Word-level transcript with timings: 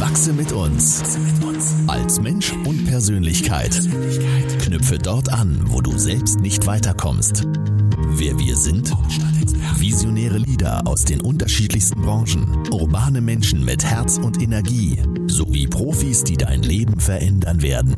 Wachse 0.00 0.32
mit 0.32 0.50
uns. 0.52 1.02
Als 1.86 2.20
Mensch 2.22 2.54
und 2.64 2.86
Persönlichkeit. 2.86 3.78
Knüpfe 4.62 4.98
dort 4.98 5.30
an, 5.30 5.60
wo 5.66 5.82
du 5.82 5.98
selbst 5.98 6.40
nicht 6.40 6.66
weiterkommst. 6.66 7.46
Wer 8.08 8.38
wir 8.38 8.56
sind? 8.56 8.90
Visionäre 9.76 10.38
Leader 10.38 10.86
aus 10.86 11.04
den 11.04 11.20
unterschiedlichsten 11.20 12.00
Branchen. 12.00 12.62
Urbane 12.72 13.20
Menschen 13.20 13.62
mit 13.62 13.84
Herz 13.84 14.16
und 14.16 14.40
Energie. 14.40 15.02
Sowie 15.26 15.66
Profis, 15.66 16.24
die 16.24 16.38
dein 16.38 16.62
Leben 16.62 16.98
verändern 16.98 17.60
werden. 17.60 17.94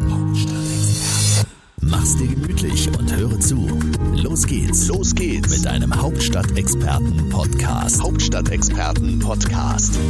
Mach's 1.80 2.16
dir 2.16 2.26
gemütlich 2.26 2.90
und 2.98 3.14
höre 3.14 3.38
zu. 3.38 3.68
Los 4.16 4.44
geht's. 4.46 4.88
Los 4.88 5.14
geht's 5.14 5.50
mit 5.50 5.64
deinem 5.64 5.94
Hauptstadtexperten-Podcast. 5.94 8.02
Hauptstadtexperten-Podcast. 8.02 10.00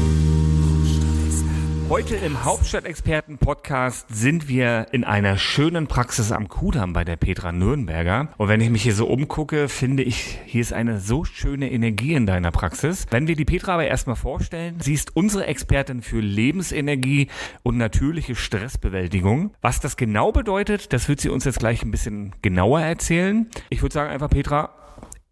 Heute 1.93 2.16
im 2.16 2.43
Hauptstadtexperten-Podcast 2.43 4.06
sind 4.09 4.48
wir 4.48 4.87
in 4.92 5.05
einer 5.05 5.37
schönen 5.37 5.88
Praxis 5.88 6.33
am 6.33 6.48
Kudamm 6.48 6.95
bei 6.95 7.05
der 7.05 7.16
Petra 7.16 7.52
Nürnberger. 7.52 8.28
Und 8.38 8.48
wenn 8.48 8.62
ich 8.62 8.70
mich 8.70 8.83
hier 8.83 8.95
so 8.95 9.06
umgucke, 9.09 9.69
finde 9.69 10.02
ich, 10.02 10.38
hier 10.47 10.62
ist 10.62 10.73
eine 10.73 11.00
so 11.00 11.27
schöne 11.27 11.70
Energie 11.70 12.14
in 12.14 12.24
deiner 12.24 12.50
Praxis. 12.50 13.05
Wenn 13.10 13.27
wir 13.27 13.36
die 13.36 13.45
Petra 13.45 13.74
aber 13.74 13.88
erstmal 13.88 14.16
vorstellen, 14.16 14.80
sie 14.80 14.95
ist 14.95 15.14
unsere 15.14 15.45
Expertin 15.45 16.00
für 16.00 16.20
Lebensenergie 16.20 17.28
und 17.62 17.77
natürliche 17.77 18.36
Stressbewältigung. 18.36 19.52
Was 19.61 19.80
das 19.80 19.98
genau 19.98 20.33
bedeutet, 20.33 20.95
das 20.95 21.11
wird 21.11 21.20
sie 21.20 21.28
uns 21.28 21.45
jetzt 21.45 21.59
gleich 21.59 21.83
ein 21.83 21.91
bisschen 21.91 22.33
genauer 22.41 22.80
erzählen. 22.80 23.50
Ich 23.69 23.83
würde 23.83 23.92
sagen 23.92 24.11
einfach, 24.11 24.30
Petra, 24.30 24.70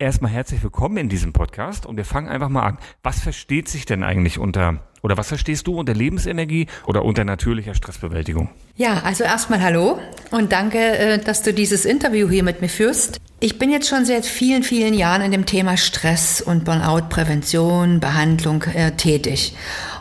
erstmal 0.00 0.32
herzlich 0.32 0.62
willkommen 0.62 0.96
in 0.96 1.08
diesem 1.10 1.34
Podcast 1.34 1.84
und 1.84 1.98
wir 1.98 2.06
fangen 2.06 2.28
einfach 2.28 2.48
mal 2.48 2.62
an. 2.62 2.78
Was 3.02 3.20
versteht 3.20 3.68
sich 3.68 3.84
denn 3.84 4.02
eigentlich 4.02 4.38
unter 4.38 4.80
oder 5.02 5.16
was 5.16 5.28
verstehst 5.28 5.66
du 5.66 5.78
unter 5.78 5.94
Lebensenergie 5.94 6.66
oder 6.86 7.04
unter 7.04 7.24
natürlicher 7.24 7.74
Stressbewältigung? 7.74 8.48
Ja, 8.76 9.02
also 9.04 9.24
erstmal 9.24 9.62
hallo 9.62 9.98
und 10.30 10.52
danke, 10.52 10.78
äh, 10.78 11.18
dass 11.18 11.42
du 11.42 11.52
dieses 11.52 11.84
Interview 11.84 12.28
hier 12.30 12.42
mit 12.42 12.62
mir 12.62 12.68
führst. 12.68 13.18
Ich 13.40 13.58
bin 13.58 13.70
jetzt 13.70 13.88
schon 13.88 14.06
seit 14.06 14.24
vielen, 14.24 14.62
vielen 14.62 14.94
Jahren 14.94 15.22
in 15.22 15.32
dem 15.32 15.46
Thema 15.46 15.76
Stress 15.76 16.40
und 16.40 16.64
Burnout-Prävention, 16.64 18.00
Behandlung 18.00 18.62
äh, 18.74 18.92
tätig. 18.92 19.54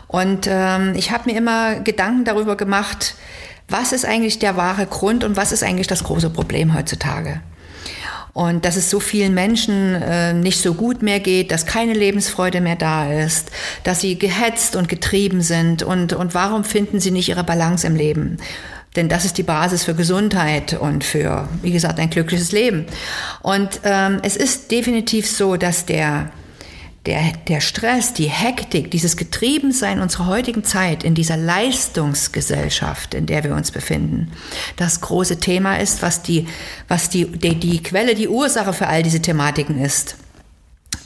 Und 0.06 0.48
ähm, 0.50 0.94
ich 0.96 1.12
habe 1.12 1.30
mir 1.30 1.36
immer 1.36 1.80
Gedanken 1.80 2.24
darüber 2.24 2.56
gemacht, 2.56 3.16
was 3.68 3.92
ist 3.92 4.04
eigentlich 4.04 4.38
der 4.38 4.56
wahre 4.56 4.86
Grund 4.86 5.24
und 5.24 5.36
was 5.36 5.52
ist 5.52 5.62
eigentlich 5.62 5.86
das 5.86 6.04
große 6.04 6.30
Problem 6.30 6.74
heutzutage. 6.74 7.42
Und 8.32 8.64
dass 8.64 8.76
es 8.76 8.90
so 8.90 9.00
vielen 9.00 9.34
Menschen 9.34 9.94
äh, 9.94 10.32
nicht 10.32 10.60
so 10.60 10.74
gut 10.74 11.02
mehr 11.02 11.20
geht, 11.20 11.50
dass 11.50 11.66
keine 11.66 11.94
Lebensfreude 11.94 12.60
mehr 12.60 12.76
da 12.76 13.12
ist, 13.12 13.50
dass 13.84 14.00
sie 14.00 14.18
gehetzt 14.18 14.76
und 14.76 14.88
getrieben 14.88 15.42
sind 15.42 15.82
und, 15.82 16.12
und 16.12 16.34
warum 16.34 16.64
finden 16.64 17.00
sie 17.00 17.10
nicht 17.10 17.28
ihre 17.28 17.44
Balance 17.44 17.86
im 17.86 17.96
Leben? 17.96 18.38
Denn 18.96 19.08
das 19.08 19.24
ist 19.24 19.38
die 19.38 19.44
Basis 19.44 19.84
für 19.84 19.94
Gesundheit 19.94 20.74
und 20.74 21.04
für, 21.04 21.48
wie 21.62 21.70
gesagt, 21.70 22.00
ein 22.00 22.10
glückliches 22.10 22.50
Leben. 22.50 22.86
Und 23.40 23.80
ähm, 23.84 24.18
es 24.22 24.36
ist 24.36 24.70
definitiv 24.72 25.30
so, 25.30 25.56
dass 25.56 25.86
der 25.86 26.30
der, 27.06 27.32
der 27.48 27.60
Stress, 27.60 28.12
die 28.12 28.28
Hektik, 28.28 28.90
dieses 28.90 29.16
Getriebensein 29.16 30.00
unserer 30.00 30.26
heutigen 30.26 30.64
Zeit 30.64 31.02
in 31.02 31.14
dieser 31.14 31.36
Leistungsgesellschaft, 31.36 33.14
in 33.14 33.26
der 33.26 33.42
wir 33.42 33.54
uns 33.54 33.70
befinden, 33.70 34.32
das 34.76 35.00
große 35.00 35.38
Thema 35.38 35.76
ist, 35.76 36.02
was 36.02 36.22
die, 36.22 36.46
was 36.88 37.08
die, 37.08 37.26
die, 37.26 37.54
die 37.54 37.82
Quelle, 37.82 38.14
die 38.14 38.28
Ursache 38.28 38.74
für 38.74 38.86
all 38.86 39.02
diese 39.02 39.22
Thematiken 39.22 39.80
ist. 39.80 40.16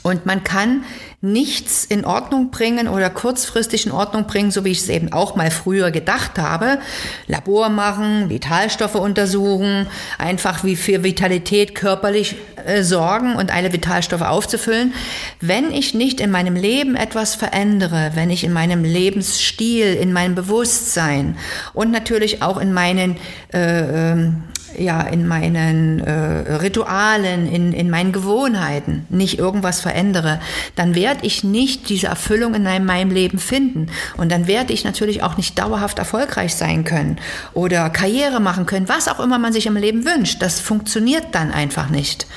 Und 0.05 0.27
man 0.27 0.43
kann 0.43 0.83
nichts 1.21 1.83
in 1.83 2.05
Ordnung 2.05 2.51
bringen 2.51 2.87
oder 2.87 3.09
kurzfristig 3.09 3.87
in 3.87 3.91
Ordnung 3.91 4.27
bringen, 4.27 4.51
so 4.51 4.63
wie 4.63 4.69
ich 4.69 4.81
es 4.81 4.89
eben 4.89 5.11
auch 5.11 5.35
mal 5.35 5.49
früher 5.49 5.89
gedacht 5.89 6.37
habe. 6.37 6.77
Labor 7.25 7.69
machen, 7.69 8.29
Vitalstoffe 8.29 8.93
untersuchen, 8.93 9.87
einfach 10.19 10.63
wie 10.63 10.75
für 10.75 11.03
Vitalität 11.03 11.73
körperlich 11.73 12.35
äh, 12.67 12.83
sorgen 12.83 13.35
und 13.35 13.51
alle 13.51 13.73
Vitalstoffe 13.73 14.21
aufzufüllen. 14.21 14.93
Wenn 15.41 15.71
ich 15.71 15.95
nicht 15.95 16.19
in 16.19 16.29
meinem 16.29 16.55
Leben 16.55 16.95
etwas 16.95 17.33
verändere, 17.33 18.11
wenn 18.13 18.29
ich 18.29 18.43
in 18.43 18.53
meinem 18.53 18.83
Lebensstil, 18.83 19.95
in 19.95 20.13
meinem 20.13 20.35
Bewusstsein 20.35 21.35
und 21.73 21.89
natürlich 21.89 22.43
auch 22.43 22.59
in 22.59 22.73
meinen 22.73 23.17
äh, 23.51 24.11
ähm, 24.11 24.43
ja, 24.79 25.01
in 25.01 25.27
meinen 25.27 25.99
äh, 25.99 26.53
Ritualen, 26.55 27.51
in, 27.51 27.73
in 27.73 27.89
meinen 27.89 28.11
Gewohnheiten 28.11 29.05
nicht 29.09 29.39
irgendwas 29.39 29.81
verändere, 29.81 30.39
dann 30.75 30.95
werde 30.95 31.25
ich 31.25 31.43
nicht 31.43 31.89
diese 31.89 32.07
Erfüllung 32.07 32.53
in 32.55 32.63
meinem 32.63 33.09
Leben 33.09 33.39
finden. 33.39 33.87
Und 34.17 34.31
dann 34.31 34.47
werde 34.47 34.73
ich 34.73 34.83
natürlich 34.83 35.23
auch 35.23 35.37
nicht 35.37 35.57
dauerhaft 35.57 35.99
erfolgreich 35.99 36.55
sein 36.55 36.83
können 36.83 37.17
oder 37.53 37.89
Karriere 37.89 38.39
machen 38.39 38.65
können, 38.65 38.89
was 38.89 39.07
auch 39.07 39.19
immer 39.19 39.39
man 39.39 39.53
sich 39.53 39.65
im 39.65 39.77
Leben 39.77 40.05
wünscht. 40.05 40.41
Das 40.41 40.59
funktioniert 40.59 41.27
dann 41.31 41.51
einfach 41.51 41.89
nicht. 41.89 42.27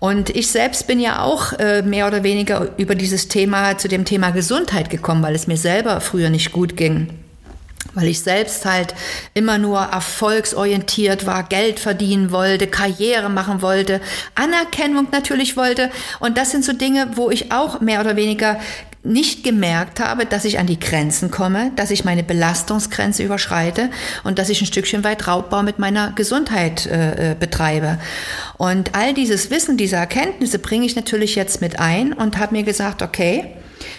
Und 0.00 0.30
ich 0.30 0.48
selbst 0.48 0.86
bin 0.86 1.00
ja 1.00 1.22
auch 1.22 1.52
äh, 1.54 1.82
mehr 1.82 2.06
oder 2.06 2.22
weniger 2.22 2.70
über 2.76 2.94
dieses 2.94 3.28
Thema 3.28 3.78
zu 3.78 3.88
dem 3.88 4.04
Thema 4.04 4.30
Gesundheit 4.30 4.90
gekommen, 4.90 5.22
weil 5.22 5.34
es 5.34 5.46
mir 5.46 5.56
selber 5.56 6.00
früher 6.00 6.30
nicht 6.30 6.52
gut 6.52 6.76
ging 6.76 7.23
weil 7.94 8.08
ich 8.08 8.20
selbst 8.20 8.64
halt 8.64 8.94
immer 9.34 9.58
nur 9.58 9.80
erfolgsorientiert 9.80 11.26
war, 11.26 11.44
Geld 11.44 11.80
verdienen 11.80 12.30
wollte, 12.30 12.66
Karriere 12.66 13.28
machen 13.28 13.62
wollte, 13.62 14.00
Anerkennung 14.34 15.08
natürlich 15.12 15.56
wollte. 15.56 15.90
Und 16.20 16.36
das 16.36 16.50
sind 16.50 16.64
so 16.64 16.72
Dinge, 16.72 17.08
wo 17.14 17.30
ich 17.30 17.52
auch 17.52 17.80
mehr 17.80 18.00
oder 18.00 18.16
weniger 18.16 18.58
nicht 19.04 19.44
gemerkt 19.44 20.00
habe, 20.00 20.24
dass 20.24 20.46
ich 20.46 20.58
an 20.58 20.66
die 20.66 20.80
Grenzen 20.80 21.30
komme, 21.30 21.72
dass 21.76 21.90
ich 21.90 22.04
meine 22.04 22.22
Belastungsgrenze 22.22 23.22
überschreite 23.22 23.90
und 24.24 24.38
dass 24.38 24.48
ich 24.48 24.62
ein 24.62 24.66
Stückchen 24.66 25.04
weit 25.04 25.26
Raubbau 25.28 25.62
mit 25.62 25.78
meiner 25.78 26.12
Gesundheit 26.12 26.86
äh, 26.86 27.32
äh 27.32 27.34
betreibe. 27.34 27.98
Und 28.56 28.94
all 28.94 29.12
dieses 29.12 29.50
Wissen, 29.50 29.76
diese 29.76 29.96
Erkenntnisse 29.96 30.58
bringe 30.58 30.86
ich 30.86 30.96
natürlich 30.96 31.34
jetzt 31.34 31.60
mit 31.60 31.78
ein 31.78 32.14
und 32.14 32.38
habe 32.38 32.54
mir 32.54 32.62
gesagt, 32.62 33.02
okay, 33.02 33.54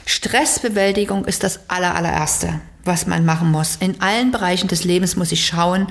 Stressbewältigung 0.08 1.26
ist 1.26 1.44
das 1.44 1.70
aller, 1.70 1.96
allererste 1.96 2.60
was 2.86 3.08
man 3.08 3.26
machen 3.26 3.52
muss. 3.52 3.76
In 3.78 4.00
allen 4.00 4.32
Bereichen 4.32 4.68
des 4.68 4.84
Lebens 4.84 5.16
muss 5.16 5.32
ich 5.32 5.46
schauen, 5.46 5.88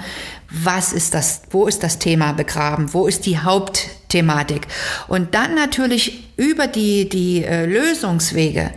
was 0.51 0.93
ist 0.93 1.13
das, 1.13 1.43
wo 1.51 1.67
ist 1.67 1.83
das 1.83 1.99
Thema 1.99 2.33
begraben, 2.33 2.95
wo 2.95 3.07
ist 3.07 3.27
die 3.27 3.39
Hauptthematik. 3.39 4.69
Und 5.09 5.35
dann 5.35 5.55
natürlich 5.55 6.25
über 6.37 6.69
die, 6.69 7.09
die 7.09 7.45
äh, 7.45 7.67
Lösungswege 7.67 8.73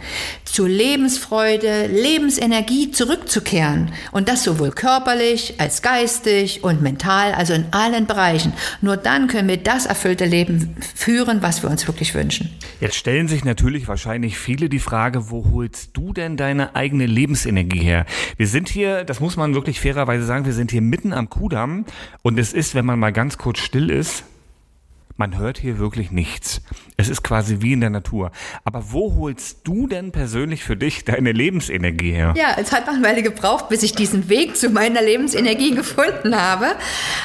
zu 0.57 0.66
Lebensfreude, 0.66 1.85
Lebensenergie 1.85 2.90
zurückzukehren. 2.90 3.91
Und 4.12 4.28
das 4.28 4.44
sowohl 4.44 4.72
körperlich 4.72 5.53
als 5.59 5.84
geistig 5.84 6.63
und 6.63 6.81
mental, 6.81 7.34
also 7.34 7.53
in 7.53 7.66
allen 7.69 8.07
Bereichen. 8.07 8.53
Nur 8.81 8.97
dann 8.97 9.28
können 9.28 9.47
wir 9.50 9.57
das 9.57 9.85
erfüllte 9.85 10.25
Leben 10.25 10.75
führen, 10.95 11.44
was 11.44 11.62
wir 11.62 11.69
uns 11.69 11.85
wirklich 11.85 12.16
wünschen. 12.16 12.50
Jetzt 12.79 12.95
stellen 12.95 13.28
sich 13.28 13.45
natürlich 13.45 13.88
wahrscheinlich 13.88 14.40
viele 14.40 14.68
die 14.68 14.79
Frage, 14.79 15.29
wo 15.29 15.45
holst 15.51 15.91
du 15.94 16.12
denn 16.12 16.38
deine 16.38 16.75
eigene 16.75 17.06
Lebensenergie 17.06 17.81
her? 17.81 18.07
Wir 18.38 18.47
sind 18.47 18.68
hier, 18.68 19.03
das 19.03 19.19
muss 19.19 19.38
man 19.38 19.53
wirklich 19.53 19.79
fairerweise 19.79 20.25
sagen, 20.25 20.45
wir 20.45 20.53
sind 20.53 20.72
hier 20.72 20.81
mitten 20.81 21.13
am 21.13 21.29
Kudamm 21.29 21.85
und 22.24 22.39
es 22.39 22.53
ist, 22.53 22.74
wenn 22.74 22.85
man 22.88 22.97
mal 22.97 23.13
ganz 23.13 23.38
kurz 23.38 23.59
still 23.59 23.91
ist, 23.91 24.24
man 25.18 25.38
hört 25.38 25.58
hier 25.58 25.80
wirklich 25.80 26.12
nichts. 26.12 26.62
Es 26.96 27.10
ist 27.10 27.24
quasi 27.24 27.58
wie 27.62 27.74
in 27.74 27.82
der 27.82 27.90
Natur. 27.90 28.32
Aber 28.64 28.92
wo 28.92 29.16
holst 29.16 29.60
du 29.64 29.88
denn 29.88 30.12
persönlich 30.12 30.64
für 30.64 30.78
dich 30.78 31.06
deine 31.06 31.32
Lebensenergie 31.32 32.12
her? 32.12 32.34
Ja, 32.38 32.56
es 32.58 32.72
hat 32.72 32.88
noch 32.88 32.94
eine 32.94 33.04
Weile 33.04 33.24
gebraucht, 33.24 33.70
bis 33.70 33.84
ich 33.84 33.94
diesen 33.94 34.30
Weg 34.30 34.56
zu 34.56 34.70
meiner 34.70 35.02
Lebensenergie 35.02 35.72
gefunden 35.76 36.36
habe. 36.36 36.68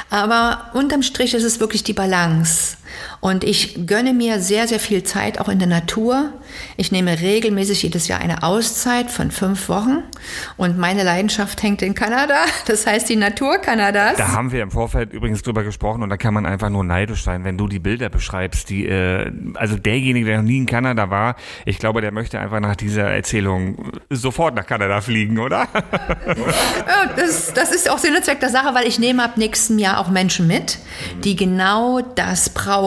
Aber 0.09 0.71
unterm 0.73 1.03
Strich 1.03 1.33
ist 1.33 1.43
es 1.43 1.59
wirklich 1.59 1.83
die 1.83 1.93
Balance. 1.93 2.77
Und 3.19 3.43
ich 3.43 3.87
gönne 3.87 4.13
mir 4.13 4.39
sehr, 4.39 4.67
sehr 4.67 4.79
viel 4.79 5.03
Zeit 5.03 5.39
auch 5.39 5.49
in 5.49 5.59
der 5.59 5.67
Natur. 5.67 6.33
Ich 6.77 6.91
nehme 6.91 7.19
regelmäßig 7.19 7.83
jedes 7.83 8.07
Jahr 8.07 8.19
eine 8.19 8.43
Auszeit 8.43 9.11
von 9.11 9.31
fünf 9.31 9.69
Wochen. 9.69 10.03
Und 10.57 10.77
meine 10.77 11.03
Leidenschaft 11.03 11.61
hängt 11.63 11.81
in 11.81 11.95
Kanada. 11.95 12.35
Das 12.65 12.87
heißt 12.87 13.09
die 13.09 13.17
Natur 13.17 13.57
Kanadas. 13.57 14.15
Da 14.17 14.31
haben 14.31 14.51
wir 14.51 14.63
im 14.63 14.71
Vorfeld 14.71 15.11
übrigens 15.11 15.41
drüber 15.41 15.63
gesprochen 15.63 16.01
und 16.01 16.09
da 16.09 16.17
kann 16.17 16.33
man 16.33 16.45
einfach 16.45 16.69
nur 16.69 16.83
neidisch 16.83 17.23
sein, 17.23 17.43
wenn 17.43 17.57
du 17.57 17.67
die 17.67 17.79
Bilder 17.79 18.09
beschreibst, 18.09 18.69
die, 18.69 18.85
äh, 18.87 19.31
also 19.55 19.75
derjenige, 19.75 20.25
der 20.25 20.37
noch 20.37 20.45
nie 20.45 20.57
in 20.57 20.65
Kanada 20.65 21.09
war, 21.09 21.35
ich 21.65 21.77
glaube, 21.77 22.01
der 22.01 22.11
möchte 22.11 22.39
einfach 22.39 22.61
nach 22.61 22.75
dieser 22.75 23.03
Erzählung 23.03 23.91
sofort 24.09 24.55
nach 24.55 24.65
Kanada 24.65 25.01
fliegen, 25.01 25.39
oder? 25.39 25.67
ja, 26.25 27.13
das, 27.15 27.53
das 27.53 27.71
ist 27.73 27.89
auch 27.89 27.97
Sinn 27.97 28.15
und 28.15 28.23
Zweck 28.23 28.39
der 28.39 28.49
Sache, 28.49 28.73
weil 28.73 28.87
ich 28.87 28.97
nehme 28.97 29.23
ab 29.23 29.37
nächstem 29.37 29.77
Jahr 29.77 29.99
auch 29.99 30.09
Menschen 30.09 30.47
mit, 30.47 30.79
die 31.23 31.35
genau 31.35 31.99
das 31.99 32.49
brauchen. 32.49 32.82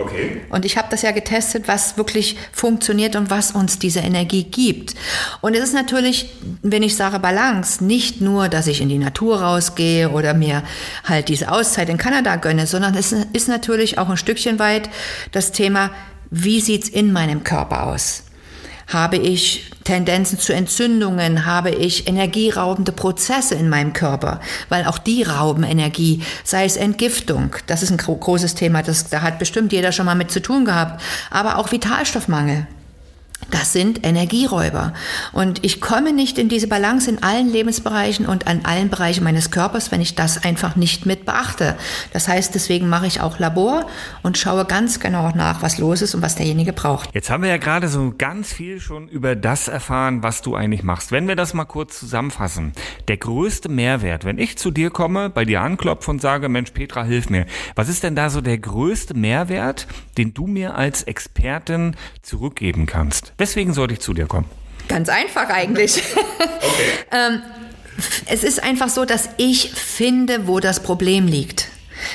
Okay. 0.00 0.40
Und 0.48 0.64
ich 0.64 0.78
habe 0.78 0.88
das 0.90 1.02
ja 1.02 1.10
getestet, 1.10 1.68
was 1.68 1.98
wirklich 1.98 2.36
funktioniert 2.52 3.16
und 3.16 3.28
was 3.28 3.52
uns 3.52 3.78
diese 3.78 4.00
Energie 4.00 4.44
gibt. 4.44 4.94
Und 5.42 5.54
es 5.54 5.62
ist 5.62 5.74
natürlich, 5.74 6.30
wenn 6.62 6.82
ich 6.82 6.96
sage 6.96 7.18
Balance, 7.18 7.84
nicht 7.84 8.20
nur, 8.20 8.48
dass 8.48 8.66
ich 8.66 8.80
in 8.80 8.88
die 8.88 8.98
Natur 8.98 9.42
rausgehe 9.42 10.08
oder 10.10 10.32
mir 10.32 10.62
halt 11.04 11.28
diese 11.28 11.52
Auszeit 11.52 11.90
in 11.90 11.98
Kanada 11.98 12.36
gönne, 12.36 12.66
sondern 12.66 12.94
es 12.94 13.12
ist 13.12 13.48
natürlich 13.48 13.98
auch 13.98 14.08
ein 14.08 14.16
Stückchen 14.16 14.58
weit 14.58 14.88
das 15.32 15.52
Thema, 15.52 15.90
wie 16.30 16.60
sieht's 16.60 16.88
in 16.88 17.12
meinem 17.12 17.44
Körper 17.44 17.84
aus? 17.84 18.22
Habe 18.86 19.18
ich 19.18 19.70
Tendenzen 19.90 20.38
zu 20.38 20.52
Entzündungen? 20.52 21.46
Habe 21.46 21.70
ich 21.70 22.06
energieraubende 22.06 22.92
Prozesse 22.92 23.56
in 23.56 23.68
meinem 23.68 23.92
Körper? 23.92 24.38
Weil 24.68 24.84
auch 24.84 24.98
die 24.98 25.24
rauben 25.24 25.64
Energie, 25.64 26.22
sei 26.44 26.64
es 26.64 26.76
Entgiftung. 26.76 27.56
Das 27.66 27.82
ist 27.82 27.90
ein 27.90 27.96
großes 27.96 28.54
Thema, 28.54 28.84
das, 28.84 29.08
da 29.08 29.22
hat 29.22 29.40
bestimmt 29.40 29.72
jeder 29.72 29.90
schon 29.90 30.06
mal 30.06 30.14
mit 30.14 30.30
zu 30.30 30.40
tun 30.40 30.64
gehabt. 30.64 31.02
Aber 31.28 31.58
auch 31.58 31.72
Vitalstoffmangel. 31.72 32.68
Das 33.50 33.72
sind 33.72 34.06
Energieräuber. 34.06 34.92
Und 35.32 35.64
ich 35.64 35.80
komme 35.80 36.12
nicht 36.12 36.38
in 36.38 36.48
diese 36.48 36.68
Balance 36.68 37.10
in 37.10 37.22
allen 37.22 37.50
Lebensbereichen 37.50 38.26
und 38.26 38.46
an 38.46 38.60
allen 38.64 38.90
Bereichen 38.90 39.24
meines 39.24 39.50
Körpers, 39.50 39.90
wenn 39.90 40.00
ich 40.00 40.14
das 40.14 40.44
einfach 40.44 40.76
nicht 40.76 41.06
mit 41.06 41.24
beachte. 41.24 41.76
Das 42.12 42.28
heißt, 42.28 42.54
deswegen 42.54 42.88
mache 42.88 43.06
ich 43.06 43.20
auch 43.20 43.38
Labor 43.38 43.86
und 44.22 44.38
schaue 44.38 44.64
ganz 44.64 45.00
genau 45.00 45.32
nach, 45.34 45.62
was 45.62 45.78
los 45.78 46.02
ist 46.02 46.14
und 46.14 46.22
was 46.22 46.36
derjenige 46.36 46.72
braucht. 46.72 47.10
Jetzt 47.14 47.30
haben 47.30 47.42
wir 47.42 47.50
ja 47.50 47.56
gerade 47.56 47.88
so 47.88 48.12
ganz 48.16 48.52
viel 48.52 48.80
schon 48.80 49.08
über 49.08 49.34
das 49.34 49.68
erfahren, 49.68 50.22
was 50.22 50.42
du 50.42 50.54
eigentlich 50.54 50.82
machst. 50.82 51.10
Wenn 51.10 51.26
wir 51.26 51.36
das 51.36 51.54
mal 51.54 51.64
kurz 51.64 51.98
zusammenfassen. 51.98 52.72
Der 53.08 53.16
größte 53.16 53.68
Mehrwert, 53.68 54.24
wenn 54.24 54.38
ich 54.38 54.58
zu 54.58 54.70
dir 54.70 54.90
komme, 54.90 55.30
bei 55.30 55.44
dir 55.44 55.60
anklopfe 55.60 56.10
und 56.10 56.20
sage, 56.20 56.48
Mensch, 56.48 56.70
Petra, 56.70 57.04
hilf 57.04 57.30
mir. 57.30 57.46
Was 57.74 57.88
ist 57.88 58.02
denn 58.02 58.14
da 58.14 58.30
so 58.30 58.40
der 58.40 58.58
größte 58.58 59.14
Mehrwert, 59.14 59.86
den 60.18 60.34
du 60.34 60.46
mir 60.46 60.74
als 60.76 61.02
Expertin 61.02 61.96
zurückgeben 62.22 62.86
kannst? 62.86 63.29
Weswegen 63.38 63.72
sollte 63.72 63.94
ich 63.94 64.00
zu 64.00 64.14
dir 64.14 64.26
kommen? 64.26 64.46
Ganz 64.88 65.08
einfach 65.08 65.48
eigentlich. 65.48 66.02
Okay. 66.62 66.82
ähm, 67.10 67.42
es 68.26 68.44
ist 68.44 68.62
einfach 68.62 68.88
so, 68.88 69.04
dass 69.04 69.30
ich 69.38 69.70
finde, 69.72 70.46
wo 70.46 70.60
das 70.60 70.80
Problem 70.80 71.26
liegt. 71.26 71.68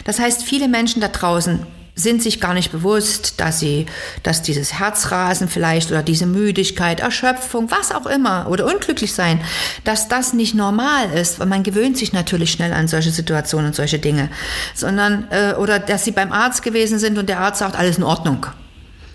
Das 0.03 0.19
heißt, 0.19 0.43
viele 0.43 0.67
Menschen 0.67 1.01
da 1.01 1.07
draußen 1.07 1.65
sind 1.95 2.21
sich 2.21 2.41
gar 2.41 2.53
nicht 2.53 2.71
bewusst, 2.71 3.39
dass 3.39 3.59
sie, 3.59 3.85
dass 4.21 4.41
dieses 4.41 4.73
Herzrasen 4.73 5.47
vielleicht 5.47 5.91
oder 5.91 6.03
diese 6.03 6.25
Müdigkeit, 6.25 6.99
Erschöpfung, 6.99 7.71
was 7.71 7.93
auch 7.93 8.05
immer 8.05 8.47
oder 8.49 8.65
unglücklich 8.65 9.13
sein, 9.13 9.39
dass 9.85 10.09
das 10.09 10.33
nicht 10.33 10.53
normal 10.53 11.09
ist, 11.11 11.39
weil 11.39 11.47
man 11.47 11.63
gewöhnt 11.63 11.97
sich 11.97 12.11
natürlich 12.11 12.51
schnell 12.51 12.73
an 12.73 12.89
solche 12.89 13.11
Situationen 13.11 13.67
und 13.67 13.75
solche 13.75 13.99
Dinge, 13.99 14.29
sondern 14.73 15.27
äh, 15.31 15.53
oder 15.53 15.79
dass 15.79 16.03
sie 16.03 16.11
beim 16.11 16.33
Arzt 16.33 16.63
gewesen 16.63 16.99
sind 16.99 17.17
und 17.17 17.29
der 17.29 17.39
Arzt 17.39 17.59
sagt, 17.59 17.77
alles 17.77 17.97
in 17.97 18.03
Ordnung. 18.03 18.45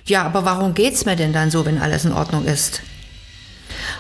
Ja, 0.07 0.25
aber 0.25 0.45
warum 0.45 0.75
geht's 0.75 1.05
mir 1.05 1.17
denn 1.17 1.33
dann 1.33 1.51
so, 1.51 1.65
wenn 1.67 1.81
alles 1.81 2.05
in 2.05 2.13
Ordnung 2.13 2.45
ist? 2.45 2.83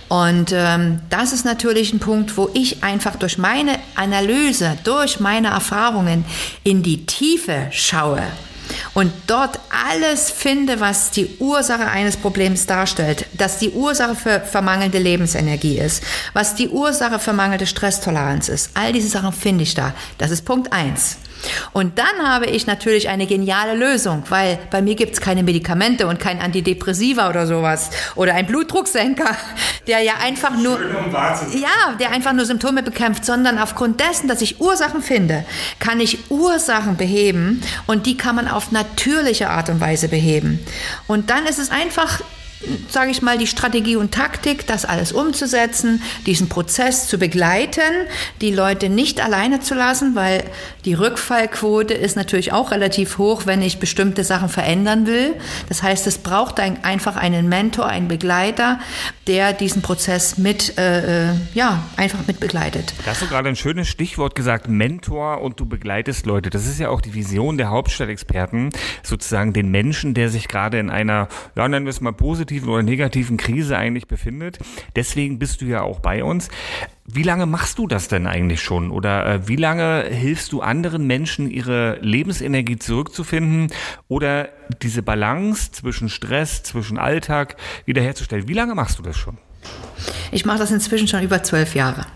Und 0.09 0.53
ähm, 0.53 1.01
das 1.09 1.33
ist 1.33 1.45
natürlich 1.45 1.93
ein 1.93 2.01
Punkt, 2.01 2.37
wo 2.37 2.51
ich 2.53 2.83
einfach 2.83 3.17
durch 3.17 3.39
meine 3.39 3.79
Analyse, 3.95 4.77
durch 4.85 5.21
meine 5.21 5.49
Erfahrungen 5.49 6.25
in 6.65 6.83
die 6.83 7.07
Tiefe 7.07 7.69
schaue 7.71 8.23
und 8.95 9.13
dort 9.27 9.59
alles 9.71 10.31
finde, 10.31 10.81
was 10.81 11.11
die 11.11 11.29
Ursache 11.39 11.87
eines 11.87 12.17
Problems 12.17 12.67
darstellt, 12.67 13.27
dass 13.35 13.59
die 13.59 13.71
Ursache 13.71 14.15
für 14.15 14.41
vermangelnde 14.41 14.99
Lebensenergie 14.99 15.79
ist, 15.79 16.03
was 16.33 16.55
die 16.55 16.69
Ursache 16.69 17.19
für 17.19 17.33
mangelnde 17.33 17.67
Stresstoleranz 17.67 18.49
ist. 18.49 18.71
All 18.75 18.93
diese 18.93 19.09
Sachen 19.09 19.33
finde 19.33 19.63
ich 19.63 19.75
da. 19.75 19.95
Das 20.19 20.31
ist 20.31 20.45
Punkt 20.45 20.73
eins. 20.73 21.19
Und 21.73 21.99
dann 21.99 22.29
habe 22.29 22.47
ich 22.47 22.67
natürlich 22.67 23.09
eine 23.09 23.27
geniale 23.27 23.75
Lösung, 23.75 24.25
weil 24.29 24.59
bei 24.71 24.83
mir 24.83 24.95
gibt 24.95 25.15
es 25.15 25.21
keine 25.21 25.43
Medikamente 25.43 26.07
und 26.07 26.19
kein 26.19 26.41
Antidepressiva 26.41 27.29
oder 27.29 27.47
sowas 27.47 27.91
oder 28.15 28.35
ein 28.35 28.47
Blutdrucksenker, 28.47 29.37
der 29.87 30.01
ja 30.01 30.15
einfach 30.23 30.57
nur 30.57 30.79
ja, 30.81 31.95
der 31.99 32.11
einfach 32.11 32.33
nur 32.33 32.45
Symptome 32.45 32.83
bekämpft, 32.83 33.25
sondern 33.25 33.59
aufgrund 33.59 34.01
dessen, 34.01 34.29
dass 34.29 34.41
ich 34.43 34.61
Ursachen 34.61 35.03
finde, 35.03 35.45
kann 35.79 36.01
ich 36.01 36.31
Ursachen 36.31 36.97
beheben 36.97 37.63
und 37.87 38.07
die 38.07 38.17
kann 38.17 38.37
man 38.37 38.49
auf 38.49 38.73
natürliche 38.73 39.51
Art 39.51 39.69
und 39.69 39.81
Weise 39.81 40.09
beheben. 40.09 40.65
Und 41.07 41.31
dann 41.31 41.47
ist 41.47 41.59
es 41.59 41.71
einfach 41.71 42.21
sage 42.89 43.11
ich 43.11 43.23
mal, 43.23 43.39
die 43.39 43.47
Strategie 43.47 43.97
und 43.97 44.13
Taktik, 44.13 44.67
das 44.67 44.85
alles 44.85 45.13
umzusetzen, 45.13 46.03
diesen 46.27 46.49
Prozess 46.49 47.07
zu 47.09 47.19
begleiten, 47.19 47.81
die 48.41 48.53
Leute 48.53 48.89
nicht 48.91 49.25
alleine 49.25 49.61
zu 49.61 49.75
lassen, 49.75 50.15
weil 50.15 50.45
die 50.85 50.95
Rückfallquote 50.95 51.95
ist 51.95 52.17
natürlich 52.17 52.53
auch 52.53 52.71
relativ 52.71 53.19
hoch, 53.19 53.47
wenn 53.47 53.63
ich 53.63 53.79
bestimmte 53.79 54.25
Sachen 54.25 54.49
verändern 54.49 55.07
will. 55.07 55.35
Das 55.69 55.83
heißt, 55.83 56.07
es 56.07 56.19
braucht 56.19 56.61
ein, 56.61 56.85
einfach 56.85 57.17
einen 57.17 57.49
Mentor, 57.49 57.87
einen 57.87 58.09
Begleiter, 58.09 58.79
der 59.27 59.53
diesen 59.53 59.81
Prozess 59.81 60.37
mit, 60.37 60.77
äh, 60.79 61.31
äh 61.31 61.35
ja, 61.55 61.83
einfach 61.97 62.27
mit 62.27 62.41
begleitet. 62.41 62.93
Da 63.05 63.13
hast 63.13 63.23
du 63.23 63.27
gerade 63.27 63.49
ein 63.49 63.57
schönes 63.57 63.89
Stichwort 63.89 64.35
gesagt, 64.35 64.69
Mentor 64.69 65.41
und 65.41 65.61
du 65.61 65.67
begleitest 65.67 66.27
Leute. 66.27 66.51
Das 66.51 66.67
ist 66.67 66.79
ja 66.79 66.91
auch 66.91 67.01
die 67.01 67.15
Vision 67.15 67.57
der 67.57 67.71
Hauptstadtexperten, 67.71 68.71
sozusagen 69.03 69.53
den 69.53 69.71
Menschen, 69.71 70.15
der 70.15 70.29
sich 70.29 70.49
gerade 70.49 70.79
in 70.79 70.91
einer, 70.91 71.29
ja, 71.57 71.69
nennen 71.69 71.87
wir 71.87 71.91
es 71.91 72.01
mal 72.01 72.13
positiv 72.13 72.50
positiven 72.51 72.69
oder 72.69 72.83
negativen 72.83 73.37
Krise 73.37 73.77
eigentlich 73.77 74.09
befindet. 74.09 74.59
Deswegen 74.97 75.39
bist 75.39 75.61
du 75.61 75.67
ja 75.67 75.83
auch 75.83 76.01
bei 76.01 76.25
uns. 76.25 76.49
Wie 77.07 77.23
lange 77.23 77.47
machst 77.47 77.79
du 77.79 77.87
das 77.87 78.09
denn 78.09 78.27
eigentlich 78.27 78.61
schon? 78.61 78.91
Oder 78.91 79.27
äh, 79.27 79.49
wie 79.49 79.57
lange 79.57 80.05
hilfst 80.05 80.53
du 80.53 80.61
anderen 80.61 81.07
Menschen, 81.07 81.49
ihre 81.51 81.99
Lebensenergie 82.01 82.79
zurückzufinden 82.79 83.73
oder 84.09 84.49
diese 84.83 85.03
Balance 85.03 85.71
zwischen 85.71 86.09
Stress, 86.09 86.65
zwischen 86.65 86.99
Alltag 86.99 87.57
wiederherzustellen? 87.85 88.49
Wie 88.49 88.55
lange 88.55 88.75
machst 88.75 88.99
du 88.99 89.03
das 89.03 89.17
schon? 89.17 89.39
Ich 90.33 90.45
mache 90.45 90.59
das 90.59 90.73
inzwischen 90.73 91.07
schon 91.07 91.23
über 91.23 91.43
zwölf 91.43 91.75
Jahre. 91.75 92.07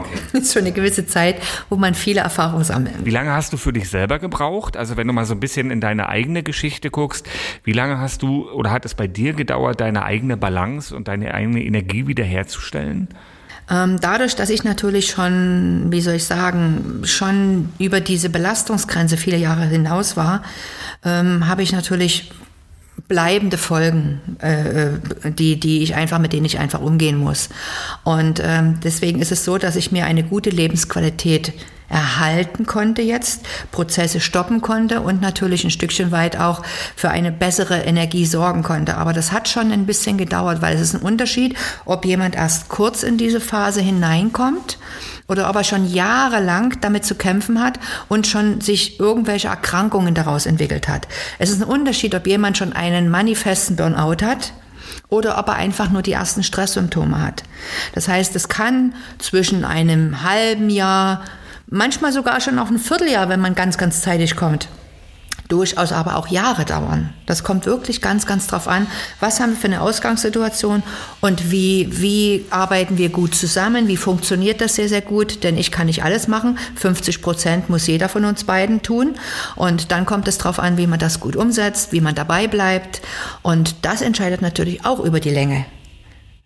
Okay. 0.00 0.18
Das 0.32 0.42
ist 0.42 0.52
schon 0.52 0.62
eine 0.62 0.72
gewisse 0.72 1.06
Zeit, 1.06 1.36
wo 1.68 1.76
man 1.76 1.94
viele 1.94 2.20
Erfahrungen 2.20 2.64
sammelt. 2.64 2.94
Wie 3.04 3.10
lange 3.10 3.32
hast 3.32 3.52
du 3.52 3.56
für 3.56 3.72
dich 3.72 3.88
selber 3.88 4.18
gebraucht? 4.18 4.76
Also 4.76 4.96
wenn 4.96 5.06
du 5.06 5.12
mal 5.12 5.24
so 5.24 5.34
ein 5.34 5.40
bisschen 5.40 5.70
in 5.70 5.80
deine 5.80 6.08
eigene 6.08 6.42
Geschichte 6.42 6.90
guckst, 6.90 7.26
wie 7.64 7.72
lange 7.72 7.98
hast 7.98 8.22
du 8.22 8.48
oder 8.50 8.70
hat 8.70 8.84
es 8.84 8.94
bei 8.94 9.06
dir 9.06 9.32
gedauert, 9.32 9.80
deine 9.80 10.04
eigene 10.04 10.36
Balance 10.36 10.94
und 10.94 11.08
deine 11.08 11.34
eigene 11.34 11.64
Energie 11.64 12.06
wiederherzustellen? 12.06 13.08
Ähm, 13.68 13.98
dadurch, 14.00 14.36
dass 14.36 14.50
ich 14.50 14.62
natürlich 14.62 15.08
schon, 15.08 15.86
wie 15.90 16.00
soll 16.00 16.14
ich 16.14 16.24
sagen, 16.24 17.02
schon 17.04 17.70
über 17.78 18.00
diese 18.00 18.30
Belastungsgrenze 18.30 19.16
viele 19.16 19.36
Jahre 19.36 19.66
hinaus 19.66 20.16
war, 20.16 20.42
ähm, 21.04 21.48
habe 21.48 21.62
ich 21.62 21.72
natürlich 21.72 22.30
bleibende 23.08 23.56
Folgen, 23.56 24.20
äh, 24.40 25.30
die, 25.30 25.60
die 25.60 25.82
ich 25.82 25.94
einfach, 25.94 26.18
mit 26.18 26.32
denen 26.32 26.44
ich 26.44 26.58
einfach 26.58 26.80
umgehen 26.80 27.16
muss. 27.16 27.48
Und 28.04 28.40
ähm, 28.44 28.80
deswegen 28.82 29.20
ist 29.20 29.32
es 29.32 29.44
so, 29.44 29.58
dass 29.58 29.76
ich 29.76 29.92
mir 29.92 30.06
eine 30.06 30.24
gute 30.24 30.50
Lebensqualität 30.50 31.52
erhalten 31.88 32.66
konnte 32.66 33.02
jetzt, 33.02 33.46
Prozesse 33.72 34.20
stoppen 34.20 34.60
konnte 34.60 35.00
und 35.00 35.20
natürlich 35.20 35.64
ein 35.64 35.70
Stückchen 35.70 36.10
weit 36.10 36.38
auch 36.38 36.62
für 36.94 37.10
eine 37.10 37.32
bessere 37.32 37.82
Energie 37.82 38.26
sorgen 38.26 38.62
konnte. 38.62 38.96
Aber 38.96 39.12
das 39.12 39.32
hat 39.32 39.48
schon 39.48 39.72
ein 39.72 39.86
bisschen 39.86 40.18
gedauert, 40.18 40.62
weil 40.62 40.74
es 40.74 40.80
ist 40.80 40.94
ein 40.94 41.02
Unterschied, 41.02 41.56
ob 41.84 42.04
jemand 42.04 42.34
erst 42.34 42.68
kurz 42.68 43.02
in 43.02 43.18
diese 43.18 43.40
Phase 43.40 43.80
hineinkommt 43.80 44.78
oder 45.28 45.48
ob 45.50 45.56
er 45.56 45.64
schon 45.64 45.90
jahrelang 45.90 46.74
damit 46.80 47.04
zu 47.04 47.14
kämpfen 47.14 47.62
hat 47.62 47.78
und 48.08 48.26
schon 48.26 48.60
sich 48.60 49.00
irgendwelche 49.00 49.48
Erkrankungen 49.48 50.14
daraus 50.14 50.46
entwickelt 50.46 50.88
hat. 50.88 51.08
Es 51.38 51.50
ist 51.50 51.62
ein 51.62 51.68
Unterschied, 51.68 52.14
ob 52.14 52.26
jemand 52.26 52.58
schon 52.58 52.72
einen 52.72 53.08
manifesten 53.08 53.76
Burnout 53.76 54.24
hat 54.24 54.52
oder 55.08 55.38
ob 55.38 55.48
er 55.48 55.54
einfach 55.54 55.90
nur 55.90 56.02
die 56.02 56.12
ersten 56.12 56.42
Stresssymptome 56.42 57.20
hat. 57.20 57.42
Das 57.94 58.08
heißt, 58.08 58.34
es 58.36 58.48
kann 58.48 58.94
zwischen 59.18 59.64
einem 59.64 60.22
halben 60.22 60.70
Jahr, 60.70 61.24
manchmal 61.66 62.12
sogar 62.12 62.40
schon 62.40 62.58
auch 62.58 62.70
ein 62.70 62.78
Vierteljahr, 62.78 63.28
wenn 63.28 63.40
man 63.40 63.54
ganz, 63.54 63.78
ganz 63.78 64.00
zeitig 64.00 64.36
kommt, 64.36 64.68
durchaus 65.48 65.92
aber 65.92 66.16
auch 66.16 66.28
Jahre 66.28 66.64
dauern. 66.64 67.12
Das 67.26 67.44
kommt 67.44 67.66
wirklich 67.66 68.00
ganz, 68.00 68.26
ganz 68.26 68.46
drauf 68.46 68.66
an, 68.68 68.86
was 69.20 69.40
haben 69.40 69.50
wir 69.50 69.56
für 69.56 69.66
eine 69.66 69.80
Ausgangssituation 69.80 70.82
und 71.20 71.50
wie, 71.50 71.88
wie 71.90 72.44
arbeiten 72.50 72.98
wir 72.98 73.10
gut 73.10 73.34
zusammen, 73.34 73.88
wie 73.88 73.96
funktioniert 73.96 74.60
das 74.60 74.74
sehr, 74.74 74.88
sehr 74.88 75.02
gut, 75.02 75.44
denn 75.44 75.56
ich 75.56 75.70
kann 75.70 75.86
nicht 75.86 76.02
alles 76.02 76.28
machen. 76.28 76.58
50 76.76 77.22
Prozent 77.22 77.70
muss 77.70 77.86
jeder 77.86 78.08
von 78.08 78.24
uns 78.24 78.44
beiden 78.44 78.82
tun 78.82 79.14
und 79.54 79.92
dann 79.92 80.06
kommt 80.06 80.28
es 80.28 80.38
drauf 80.38 80.58
an, 80.58 80.78
wie 80.78 80.86
man 80.86 80.98
das 80.98 81.20
gut 81.20 81.36
umsetzt, 81.36 81.92
wie 81.92 82.00
man 82.00 82.14
dabei 82.14 82.46
bleibt 82.48 83.00
und 83.42 83.76
das 83.82 84.02
entscheidet 84.02 84.42
natürlich 84.42 84.84
auch 84.84 85.00
über 85.00 85.20
die 85.20 85.30
Länge. 85.30 85.66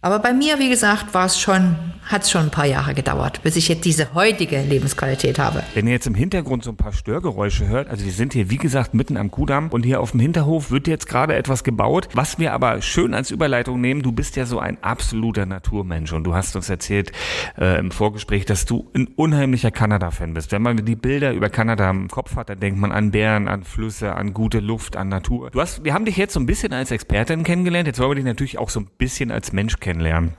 Aber 0.03 0.19
bei 0.19 0.33
mir, 0.33 0.59
wie 0.59 0.71
gesagt, 0.71 1.13
war 1.13 1.27
es 1.27 1.39
schon, 1.39 1.77
hat 2.05 2.23
es 2.23 2.31
schon 2.31 2.45
ein 2.45 2.51
paar 2.51 2.65
Jahre 2.65 2.95
gedauert, 2.95 3.43
bis 3.43 3.57
ich 3.57 3.69
jetzt 3.69 3.85
diese 3.85 4.15
heutige 4.15 4.63
Lebensqualität 4.63 5.39
habe. 5.39 5.63
Wenn 5.75 5.87
ihr 5.87 5.93
jetzt 5.93 6.07
im 6.07 6.15
Hintergrund 6.15 6.65
so 6.65 6.71
ein 6.71 6.79
paar 6.79 6.95
Störgeräusche 6.95 7.69
hört, 7.69 7.91
also 7.91 8.07
wir 8.07 8.13
sind 8.13 8.33
hier, 8.33 8.49
wie 8.49 8.57
gesagt, 8.57 8.95
mitten 8.95 9.19
am 9.19 9.31
Kudamm 9.31 9.69
und 9.69 9.83
hier 9.83 10.01
auf 10.01 10.13
dem 10.13 10.21
Hinterhof 10.21 10.71
wird 10.71 10.89
jetzt 10.89 11.07
gerade 11.07 11.35
etwas 11.35 11.65
gebaut. 11.65 12.09
Was 12.15 12.39
wir 12.39 12.55
aber 12.55 12.81
schön 12.81 13.13
als 13.13 13.31
Überleitung 13.31 13.83
nehmen, 13.83 14.01
du 14.01 14.11
bist 14.11 14.37
ja 14.37 14.47
so 14.47 14.59
ein 14.59 14.83
absoluter 14.83 15.45
Naturmensch 15.45 16.15
und 16.15 16.25
du 16.25 16.33
hast 16.33 16.57
uns 16.57 16.71
erzählt 16.71 17.13
äh, 17.59 17.79
im 17.79 17.91
Vorgespräch, 17.91 18.47
dass 18.47 18.65
du 18.65 18.91
ein 18.97 19.07
unheimlicher 19.17 19.71
Kanada-Fan 19.71 20.33
bist. 20.33 20.51
Wenn 20.51 20.63
man 20.63 20.83
die 20.83 20.97
Bilder 20.97 21.35
über 21.35 21.51
Kanada 21.51 21.91
im 21.91 22.09
Kopf 22.09 22.37
hat, 22.37 22.49
dann 22.49 22.59
denkt 22.59 22.81
man 22.81 22.91
an 22.91 23.11
Bären, 23.11 23.49
an 23.49 23.65
Flüsse, 23.65 24.15
an 24.15 24.33
gute 24.33 24.61
Luft, 24.61 24.97
an 24.97 25.09
Natur. 25.09 25.51
Du 25.51 25.61
hast, 25.61 25.85
wir 25.85 25.93
haben 25.93 26.07
dich 26.07 26.17
jetzt 26.17 26.33
so 26.33 26.41
ein 26.41 26.47
bisschen 26.47 26.73
als 26.73 26.91
Expertin 26.91 27.45
kennengelernt, 27.45 27.87
jetzt 27.87 27.99
wollen 27.99 28.13
wir 28.13 28.15
dich 28.15 28.25
natürlich 28.25 28.57
auch 28.57 28.71
so 28.71 28.81
ein 28.81 28.89
bisschen 28.97 29.31
als 29.31 29.53
Mensch 29.53 29.75
kennenlernen 29.79 29.90
kennenlernen. 29.91 30.35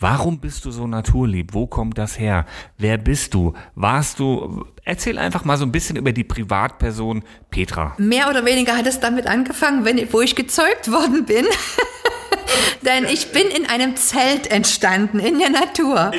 Warum 0.00 0.38
bist 0.38 0.64
du 0.64 0.70
so 0.70 0.86
naturlieb? 0.86 1.54
Wo 1.54 1.66
kommt 1.66 1.98
das 1.98 2.18
her? 2.18 2.46
Wer 2.76 2.98
bist 2.98 3.34
du? 3.34 3.54
Warst 3.74 4.20
du? 4.20 4.64
Erzähl 4.84 5.18
einfach 5.18 5.44
mal 5.44 5.56
so 5.56 5.64
ein 5.64 5.72
bisschen 5.72 5.96
über 5.96 6.12
die 6.12 6.22
Privatperson 6.22 7.24
Petra. 7.50 7.94
Mehr 7.98 8.30
oder 8.30 8.44
weniger 8.44 8.76
hat 8.76 8.86
es 8.86 9.00
damit 9.00 9.26
angefangen, 9.26 9.84
wenn, 9.84 10.12
wo 10.12 10.20
ich 10.20 10.36
gezeugt 10.36 10.90
worden 10.92 11.24
bin. 11.24 11.46
Denn 12.82 13.04
ich 13.04 13.32
bin 13.32 13.46
in 13.48 13.68
einem 13.68 13.96
Zelt 13.96 14.50
entstanden, 14.50 15.18
in 15.18 15.38
der 15.38 15.50
Natur. 15.50 16.10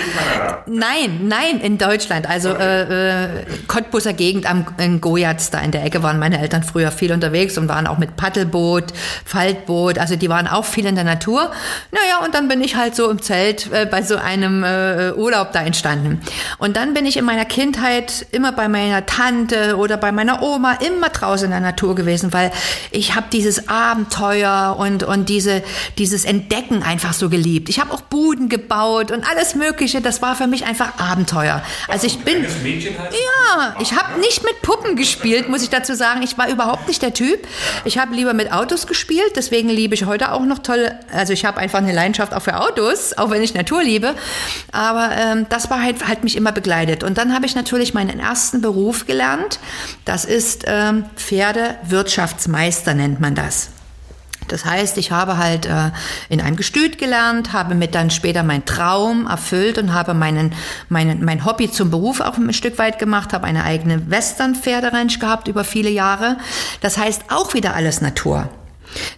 In 0.66 0.80
nein, 0.80 1.28
nein, 1.28 1.60
in 1.62 1.78
Deutschland. 1.78 2.30
Also 2.30 2.50
äh, 2.50 3.24
äh, 3.24 3.46
Cottbuser 3.68 4.14
Gegend 4.14 4.50
am, 4.50 4.66
in 4.78 5.02
Gojatz, 5.02 5.52
da 5.52 5.60
in 5.60 5.72
der 5.72 5.84
Ecke 5.84 6.04
waren 6.04 6.20
meine 6.20 6.40
Eltern 6.40 6.64
früher 6.64 6.92
viel 6.92 7.12
unterwegs 7.12 7.58
und 7.58 7.68
waren 7.68 7.88
auch 7.88 7.98
mit 7.98 8.16
Paddelboot, 8.16 8.86
Faltboot. 9.26 9.98
Also 9.98 10.16
die 10.16 10.30
waren 10.30 10.48
auch 10.48 10.66
viel 10.66 10.86
in 10.86 10.96
der 10.96 11.04
Natur. 11.04 11.52
Naja, 11.92 12.26
und 12.26 12.34
dann 12.36 12.48
bin 12.48 12.62
ich 12.62 12.76
halt 12.76 12.96
so 12.96 13.10
im 13.10 13.22
Zelt 13.22 13.72
äh, 13.72 13.86
bei 13.86 14.02
so 14.02 14.18
einem 14.18 14.64
äh, 14.64 15.12
Urlaub 15.14 15.52
da 15.54 15.62
entstanden. 15.62 16.22
Und 16.58 16.78
dann 16.78 16.94
bin 16.94 17.06
ich 17.06 17.18
in 17.18 17.26
meiner 17.26 17.46
Kindheit 17.46 18.26
immer 18.32 18.52
bei 18.52 18.68
meiner 18.68 19.06
Tante 19.06 19.78
oder 19.78 19.98
bei 19.98 20.12
meiner 20.12 20.42
Oma 20.42 20.74
immer 20.86 21.10
draußen 21.10 21.46
in 21.46 21.52
der 21.52 21.60
Natur 21.60 21.96
gewesen, 21.96 22.34
weil 22.34 22.52
ich 22.92 23.16
habe 23.16 23.28
dieses 23.32 23.70
Abenteuer 23.70 24.76
und, 24.78 25.04
und 25.04 25.30
diese, 25.30 25.64
dieses 25.98 26.19
Entdecken 26.26 26.84
einfach 26.84 27.14
so 27.14 27.30
geliebt. 27.30 27.70
Ich 27.70 27.80
habe 27.80 27.94
auch 27.94 28.02
Buden 28.02 28.50
gebaut 28.50 29.12
und 29.12 29.30
alles 29.30 29.56
Mögliche. 29.56 30.02
Das 30.02 30.22
war 30.22 30.36
für 30.36 30.48
mich 30.48 30.66
einfach 30.66 31.00
Abenteuer. 31.00 31.62
Also 31.88 32.08
ich 32.08 32.20
bin, 32.20 32.44
ja, 32.44 33.76
ich 33.80 33.94
habe 33.94 34.20
nicht 34.20 34.44
mit 34.44 34.62
Puppen 34.62 34.96
gespielt, 34.96 35.50
muss 35.50 35.64
ich 35.64 35.70
dazu 35.70 35.96
sagen. 35.96 36.22
Ich 36.24 36.38
war 36.38 36.50
überhaupt 36.50 36.88
nicht 36.88 37.02
der 37.02 37.14
Typ. 37.14 37.48
Ich 37.86 37.98
habe 37.98 38.16
lieber 38.16 38.34
mit 38.34 38.52
Autos 38.52 38.88
gespielt. 38.88 39.34
Deswegen 39.36 39.70
liebe 39.70 39.96
ich 39.96 40.06
heute 40.06 40.32
auch 40.32 40.46
noch 40.46 40.60
tolle. 40.60 41.00
Also 41.12 41.34
ich 41.34 41.46
habe 41.46 41.60
einfach 41.60 41.80
eine 41.80 41.94
Leidenschaft 41.94 42.34
auch 42.34 42.42
für 42.42 42.60
Autos, 42.60 43.18
auch 43.18 43.30
wenn 43.30 43.42
ich 43.42 43.54
Natur 43.54 43.84
liebe. 43.84 44.16
Aber 44.72 45.12
ähm, 45.16 45.46
das 45.50 45.70
war 45.70 45.82
halt, 45.82 46.08
halt 46.08 46.24
mich 46.24 46.36
immer 46.36 46.52
begleitet. 46.52 47.04
Und 47.04 47.18
dann 47.18 47.34
habe 47.34 47.46
ich 47.46 47.56
natürlich 47.56 47.94
meinen 47.94 48.20
ersten 48.20 48.62
Beruf 48.62 49.06
gelernt. 49.06 49.60
Das 50.06 50.26
ist 50.26 50.64
ähm, 50.68 51.06
Pferdewirtschaftsmeister 51.16 52.94
nennt 52.94 53.20
man 53.20 53.36
das. 53.36 53.70
Das 54.52 54.66
heißt, 54.66 54.98
ich 54.98 55.12
habe 55.12 55.38
halt 55.38 55.66
äh, 55.66 55.92
in 56.30 56.42
einem 56.42 56.56
Gestüt 56.56 56.98
gelernt, 56.98 57.54
habe 57.54 57.76
mir 57.76 57.88
dann 57.88 58.10
später 58.10 58.44
meinen 58.44 58.66
Traum 58.66 59.28
erfüllt 59.28 59.78
und 59.78 59.94
habe 59.94 60.14
meinen, 60.14 60.54
meinen, 60.90 61.24
mein 61.24 61.46
Hobby 61.46 61.72
zum 61.72 61.90
Beruf 61.90 62.20
auch 62.20 62.38
ein 62.38 62.54
Stück 62.54 62.78
weit 62.78 63.00
gemacht, 63.00 63.34
habe 63.34 63.46
eine 63.48 63.64
eigene 63.64 64.10
Western-Pferderanch 64.10 65.20
gehabt 65.20 65.48
über 65.48 65.64
viele 65.64 65.90
Jahre. 65.90 66.38
Das 66.82 66.98
heißt 66.98 67.26
auch 67.30 67.54
wieder 67.54 67.76
alles 67.76 68.02
Natur. 68.02 68.50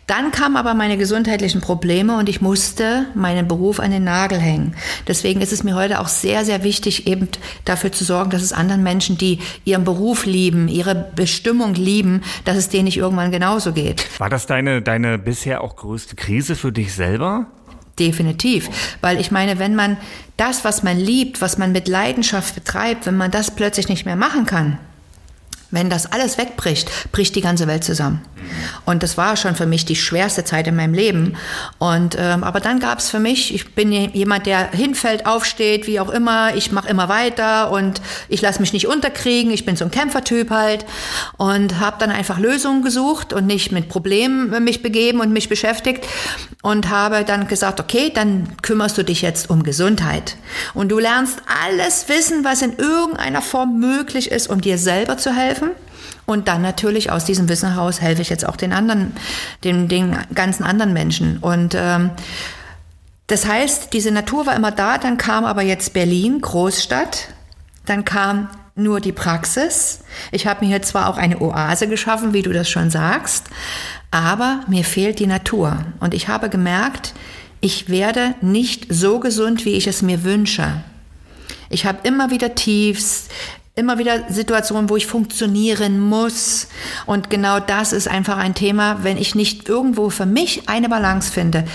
Dann 0.07 0.31
kamen 0.31 0.57
aber 0.57 0.73
meine 0.73 0.97
gesundheitlichen 0.97 1.61
Probleme 1.61 2.17
und 2.17 2.29
ich 2.29 2.41
musste 2.41 3.05
meinen 3.15 3.47
Beruf 3.47 3.79
an 3.79 3.91
den 3.91 4.03
Nagel 4.03 4.39
hängen. 4.39 4.75
Deswegen 5.07 5.41
ist 5.41 5.53
es 5.53 5.63
mir 5.63 5.75
heute 5.75 5.99
auch 5.99 6.07
sehr, 6.07 6.45
sehr 6.45 6.63
wichtig, 6.63 7.07
eben 7.07 7.27
dafür 7.65 7.91
zu 7.91 8.03
sorgen, 8.03 8.29
dass 8.31 8.41
es 8.41 8.53
anderen 8.53 8.83
Menschen, 8.83 9.17
die 9.17 9.39
ihren 9.63 9.83
Beruf 9.83 10.25
lieben, 10.25 10.67
ihre 10.67 10.95
Bestimmung 11.15 11.73
lieben, 11.75 12.21
dass 12.45 12.57
es 12.57 12.69
denen 12.69 12.85
nicht 12.85 12.97
irgendwann 12.97 13.31
genauso 13.31 13.73
geht. 13.73 14.05
War 14.19 14.29
das 14.29 14.45
deine, 14.45 14.81
deine 14.81 15.17
bisher 15.17 15.61
auch 15.61 15.75
größte 15.75 16.15
Krise 16.15 16.55
für 16.55 16.71
dich 16.71 16.93
selber? 16.93 17.47
Definitiv. 17.99 18.69
Weil 19.01 19.19
ich 19.19 19.31
meine, 19.31 19.59
wenn 19.59 19.75
man 19.75 19.97
das, 20.37 20.65
was 20.65 20.81
man 20.81 20.97
liebt, 20.97 21.41
was 21.41 21.57
man 21.57 21.71
mit 21.71 21.87
Leidenschaft 21.87 22.55
betreibt, 22.55 23.05
wenn 23.05 23.17
man 23.17 23.31
das 23.31 23.51
plötzlich 23.51 23.89
nicht 23.89 24.05
mehr 24.05 24.15
machen 24.15 24.45
kann, 24.45 24.79
wenn 25.71 25.89
das 25.89 26.11
alles 26.11 26.37
wegbricht, 26.37 27.11
bricht 27.11 27.35
die 27.35 27.41
ganze 27.41 27.65
Welt 27.67 27.83
zusammen. 27.83 28.21
Und 28.85 29.03
das 29.03 29.17
war 29.17 29.37
schon 29.37 29.55
für 29.55 29.65
mich 29.65 29.85
die 29.85 29.95
schwerste 29.95 30.43
Zeit 30.43 30.67
in 30.67 30.75
meinem 30.75 30.93
Leben. 30.93 31.37
Und 31.77 32.17
ähm, 32.19 32.43
aber 32.43 32.59
dann 32.59 32.79
gab 32.79 32.99
es 32.99 33.09
für 33.09 33.19
mich, 33.19 33.53
ich 33.53 33.73
bin 33.73 33.91
jemand, 33.91 34.45
der 34.45 34.71
hinfällt, 34.71 35.25
aufsteht, 35.25 35.87
wie 35.87 35.99
auch 35.99 36.09
immer. 36.09 36.55
Ich 36.55 36.71
mache 36.71 36.89
immer 36.89 37.07
weiter 37.07 37.71
und 37.71 38.01
ich 38.27 38.41
lasse 38.41 38.59
mich 38.59 38.73
nicht 38.73 38.87
unterkriegen. 38.87 39.51
Ich 39.51 39.65
bin 39.65 39.75
so 39.75 39.85
ein 39.85 39.91
Kämpfertyp 39.91 40.49
halt 40.49 40.85
und 41.37 41.79
habe 41.79 41.97
dann 41.99 42.09
einfach 42.09 42.39
Lösungen 42.39 42.83
gesucht 42.83 43.31
und 43.31 43.45
nicht 43.45 43.71
mit 43.71 43.87
Problemen 43.87 44.63
mich 44.63 44.81
begeben 44.81 45.21
und 45.21 45.31
mich 45.31 45.47
beschäftigt 45.47 46.05
und 46.61 46.89
habe 46.89 47.23
dann 47.23 47.47
gesagt, 47.47 47.79
okay, 47.79 48.11
dann 48.13 48.49
kümmerst 48.61 48.97
du 48.97 49.03
dich 49.03 49.21
jetzt 49.21 49.49
um 49.49 49.63
Gesundheit 49.63 50.35
und 50.73 50.89
du 50.89 50.99
lernst 50.99 51.41
alles 51.63 52.09
wissen, 52.09 52.43
was 52.43 52.61
in 52.61 52.77
irgendeiner 52.77 53.41
Form 53.41 53.79
möglich 53.79 54.31
ist, 54.31 54.49
um 54.49 54.59
dir 54.59 54.77
selber 54.77 55.17
zu 55.17 55.31
helfen 55.31 55.60
helfen. 55.60 55.60
Und 56.31 56.47
dann 56.47 56.61
natürlich 56.61 57.11
aus 57.11 57.25
diesem 57.25 57.49
Wissen 57.49 57.73
heraus 57.73 57.99
helfe 57.99 58.21
ich 58.21 58.29
jetzt 58.29 58.47
auch 58.47 58.55
den 58.55 58.71
anderen, 58.71 59.11
den, 59.65 59.89
den 59.89 60.17
ganzen 60.33 60.63
anderen 60.63 60.93
Menschen. 60.93 61.39
Und 61.39 61.75
ähm, 61.75 62.11
das 63.27 63.45
heißt, 63.45 63.91
diese 63.91 64.11
Natur 64.11 64.45
war 64.45 64.55
immer 64.55 64.71
da, 64.71 64.97
dann 64.97 65.17
kam 65.17 65.43
aber 65.43 65.61
jetzt 65.61 65.91
Berlin, 65.91 66.39
Großstadt, 66.39 67.27
dann 67.85 68.05
kam 68.05 68.49
nur 68.75 69.01
die 69.01 69.11
Praxis. 69.11 69.99
Ich 70.31 70.47
habe 70.47 70.63
mir 70.63 70.71
hier 70.71 70.81
zwar 70.81 71.09
auch 71.09 71.17
eine 71.17 71.41
Oase 71.41 71.89
geschaffen, 71.89 72.31
wie 72.33 72.43
du 72.43 72.53
das 72.53 72.69
schon 72.69 72.89
sagst, 72.89 73.47
aber 74.09 74.61
mir 74.67 74.85
fehlt 74.85 75.19
die 75.19 75.27
Natur. 75.27 75.83
Und 75.99 76.13
ich 76.13 76.29
habe 76.29 76.47
gemerkt, 76.47 77.13
ich 77.59 77.89
werde 77.89 78.35
nicht 78.39 78.87
so 78.89 79.19
gesund, 79.19 79.65
wie 79.65 79.73
ich 79.73 79.87
es 79.87 80.01
mir 80.01 80.23
wünsche. 80.23 80.81
Ich 81.69 81.85
habe 81.85 81.99
immer 82.03 82.31
wieder 82.31 82.55
Tiefs, 82.55 83.27
immer 83.81 83.97
wieder 83.97 84.29
Situationen, 84.29 84.89
wo 84.89 84.95
ich 84.95 85.07
funktionieren 85.07 85.99
muss. 85.99 86.67
Und 87.05 87.29
genau 87.29 87.59
das 87.59 87.91
ist 87.91 88.07
einfach 88.07 88.37
ein 88.37 88.53
Thema, 88.53 89.03
wenn 89.03 89.17
ich 89.17 89.35
nicht 89.35 89.67
irgendwo 89.67 90.09
für 90.09 90.25
mich 90.25 90.69
eine 90.69 90.87
Balance 90.87 91.31
finde, 91.31 91.65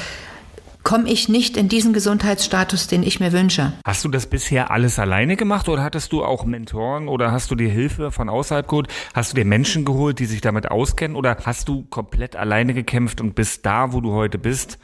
komme 0.85 1.11
ich 1.11 1.29
nicht 1.29 1.57
in 1.57 1.69
diesen 1.69 1.93
Gesundheitsstatus, 1.93 2.87
den 2.87 3.03
ich 3.03 3.19
mir 3.19 3.33
wünsche. 3.33 3.73
Hast 3.85 4.05
du 4.05 4.09
das 4.09 4.29
bisher 4.29 4.71
alles 4.71 5.01
alleine 5.01 5.35
gemacht 5.35 5.69
oder 5.69 5.83
hattest 5.83 6.13
du 6.13 6.25
auch 6.25 6.45
Mentoren 6.45 7.09
oder 7.09 7.33
hast 7.33 7.51
du 7.51 7.57
dir 7.57 7.69
Hilfe 7.69 8.13
von 8.13 8.29
außerhalb 8.29 8.69
geholt? 8.69 8.87
Hast 9.13 9.33
du 9.33 9.35
dir 9.35 9.45
Menschen 9.45 9.85
geholt, 9.85 10.21
die 10.21 10.27
sich 10.27 10.43
damit 10.43 10.71
auskennen 10.71 11.17
oder 11.17 11.39
hast 11.45 11.69
du 11.69 11.83
komplett 11.91 12.37
alleine 12.37 12.73
gekämpft 12.73 13.21
und 13.21 13.35
bist 13.35 13.67
da, 13.67 13.93
wo 13.93 14.01
du 14.01 14.13
heute 14.13 14.39
bist? 14.39 14.79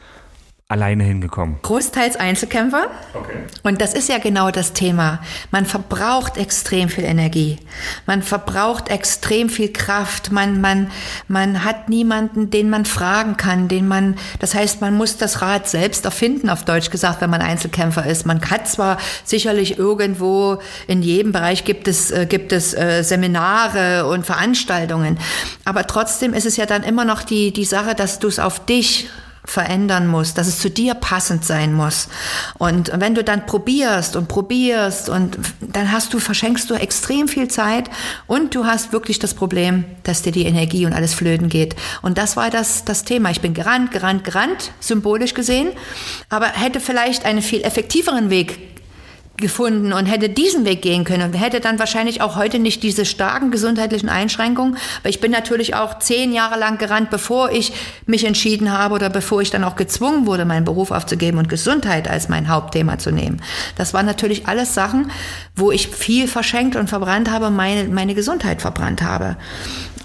Alleine 0.73 1.05
hingekommen? 1.05 1.57
Großteils 1.63 2.17
Einzelkämpfer. 2.17 2.87
Okay. 3.15 3.39
Und 3.63 3.81
das 3.81 3.95
ist 3.95 4.09
ja 4.09 4.19
genau 4.19 4.51
das 4.51 4.73
Thema. 4.73 5.21
Man 5.51 5.67
verbraucht 5.67 6.39
extrem 6.39 6.89
viel 6.89 7.05
Energie. 7.05 7.59
Man 8.07 8.23
verbraucht 8.23 8.89
extrem 8.89 9.49
viel 9.51 9.73
Kraft. 9.73 10.33
Man, 10.33 10.61
man, 10.61 10.91
man 11.29 11.65
hat 11.65 11.89
niemanden, 11.89 12.51
den 12.51 12.71
man 12.71 12.87
fragen 12.87 13.37
kann, 13.37 13.69
den 13.69 13.87
man, 13.87 14.17
das 14.41 14.55
heißt, 14.55 14.81
man 14.81 14.95
muss 14.95 15.19
das 15.19 15.43
Rad 15.43 15.69
selbst 15.69 16.05
erfinden, 16.07 16.49
auf 16.49 16.65
Deutsch 16.65 16.91
gesagt, 16.91 17.21
wenn 17.21 17.31
man 17.31 17.43
Einzelkämpfer 17.43 18.07
ist. 18.07 18.27
Man 18.27 18.41
hat 18.51 18.67
zwar 18.67 18.97
sicherlich 19.25 19.79
irgendwo, 19.79 20.59
in 20.89 21.03
jedem 21.03 21.33
Bereich 21.33 21.65
gibt 21.65 21.87
es, 21.87 22.11
äh, 22.11 22.27
gibt 22.27 22.53
es 22.53 22.75
äh, 22.75 23.03
Seminare 23.03 24.07
und 24.07 24.25
Veranstaltungen. 24.25 25.19
Aber 25.67 25.87
trotzdem 25.87 26.33
ist 26.33 26.47
es 26.47 26.57
ja 26.57 26.65
dann 26.65 26.83
immer 26.83 27.05
noch 27.05 27.23
die, 27.23 27.53
die 27.53 27.65
Sache, 27.65 27.95
dass 27.95 28.19
du 28.19 28.29
es 28.29 28.39
auf 28.39 28.65
dich 28.65 29.11
verändern 29.45 30.07
muss, 30.07 30.35
dass 30.35 30.47
es 30.47 30.59
zu 30.59 30.71
dir 30.71 30.95
passend 30.95 31.45
sein 31.45 31.75
muss. 31.75 32.09
Und 32.59 32.93
wenn 32.95 33.15
du 33.15 33.25
dann 33.25 33.47
probierst 33.47 34.15
und 34.17 34.29
probierst 34.29 35.09
und 35.09 35.39
dann 35.61 35.91
hast 35.91 36.15
du, 36.15 36.21
verschenkst 36.21 36.71
du 36.71 36.75
extrem 36.75 37.27
viel 37.29 37.49
Zeit 37.49 37.91
und 38.27 38.55
du 38.55 38.67
hast 38.67 38.93
wirklich 38.93 39.19
das 39.19 39.35
Problem, 39.35 39.85
dass 40.05 40.23
dir 40.23 40.33
die 40.33 40.47
Energie 40.47 40.87
und 40.87 40.93
alles 40.93 41.15
flöten 41.15 41.49
geht. 41.49 41.75
Und 42.03 42.19
das 42.19 42.37
war 42.37 42.51
das, 42.51 42.85
das 42.85 43.05
Thema. 43.05 43.31
Ich 43.31 43.41
bin 43.41 43.53
gerannt, 43.53 43.91
gerannt, 43.91 44.25
gerannt, 44.25 44.73
symbolisch 44.81 45.35
gesehen, 45.35 45.71
aber 46.29 46.47
hätte 46.47 46.81
vielleicht 46.81 47.25
einen 47.25 47.43
viel 47.43 47.63
effektiveren 47.63 48.31
Weg 48.31 48.72
gefunden 49.37 49.93
und 49.93 50.07
hätte 50.07 50.29
diesen 50.29 50.65
Weg 50.65 50.83
gehen 50.83 51.05
können 51.05 51.23
und 51.23 51.35
hätte 51.35 51.61
dann 51.61 51.79
wahrscheinlich 51.79 52.21
auch 52.21 52.37
heute 52.37 52.59
nicht 52.59 52.83
diese 52.83 53.05
starken 53.05 53.51
gesundheitlichen 53.51 54.09
Einschränkungen. 54.09 54.77
Weil 55.03 55.11
ich 55.11 55.21
bin 55.21 55.31
natürlich 55.31 55.75
auch 55.75 55.99
zehn 55.99 56.33
Jahre 56.33 56.59
lang 56.59 56.79
gerannt, 56.79 57.11
bevor 57.11 57.51
ich 57.51 57.73
mich 58.07 58.25
entschieden 58.25 58.73
habe 58.73 58.95
oder 58.95 59.11
bevor 59.11 59.41
ich 59.41 59.51
dann 59.51 59.65
auch 59.65 59.77
gezwungen 59.77 60.27
wurde, 60.27 60.45
meinen 60.45 60.65
Beruf 60.65 60.91
aufzugeben 60.91 61.39
und 61.39 61.49
Gesundheit 61.49 62.09
als 62.09 62.29
mein 62.29 62.49
Hauptthema 62.49 62.99
zu 62.99 63.11
nehmen. 63.11 63.43
Das 63.77 63.95
waren 63.95 64.07
natürlich 64.07 64.47
alles 64.47 64.75
Sachen, 64.75 65.11
wo 65.57 65.71
ich 65.73 65.89
viel 65.89 66.29
verschenkt 66.29 66.77
und 66.77 66.89
verbrannt 66.89 67.31
habe, 67.31 67.51
meine, 67.51 67.85
meine 67.85 68.15
Gesundheit 68.15 68.61
verbrannt 68.61 69.03
habe. 69.03 69.37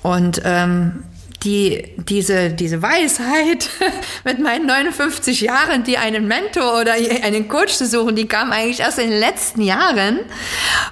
Und 0.03 0.41
ähm, 0.45 1.03
die, 1.47 1.93
diese, 2.09 2.49
diese 2.49 2.81
Weisheit 2.81 3.69
mit 4.25 4.39
meinen 4.39 4.65
59 4.65 5.39
Jahren, 5.39 5.85
die 5.85 5.97
einen 5.97 6.27
Mentor 6.27 6.81
oder 6.81 6.91
einen 6.91 7.47
Coach 7.47 7.73
zu 7.73 7.87
suchen, 7.87 8.17
die 8.17 8.27
kam 8.27 8.51
eigentlich 8.51 8.81
erst 8.81 8.99
in 8.99 9.09
den 9.09 9.19
letzten 9.19 9.61
Jahren, 9.61 10.19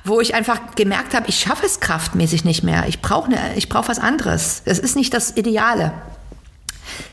wo 0.05 0.21
ich 0.21 0.33
einfach 0.33 0.75
gemerkt 0.75 1.13
habe, 1.13 1.27
ich 1.27 1.39
schaffe 1.39 1.65
es 1.65 1.81
kraftmäßig 1.81 2.45
nicht 2.45 2.63
mehr. 2.63 2.85
Ich 2.87 3.01
brauche 3.01 3.29
ne, 3.29 3.37
ich 3.57 3.67
was 3.69 3.99
anderes. 3.99 4.61
Es 4.63 4.79
ist 4.79 4.95
nicht 4.95 5.13
das 5.13 5.35
Ideale. 5.35 5.91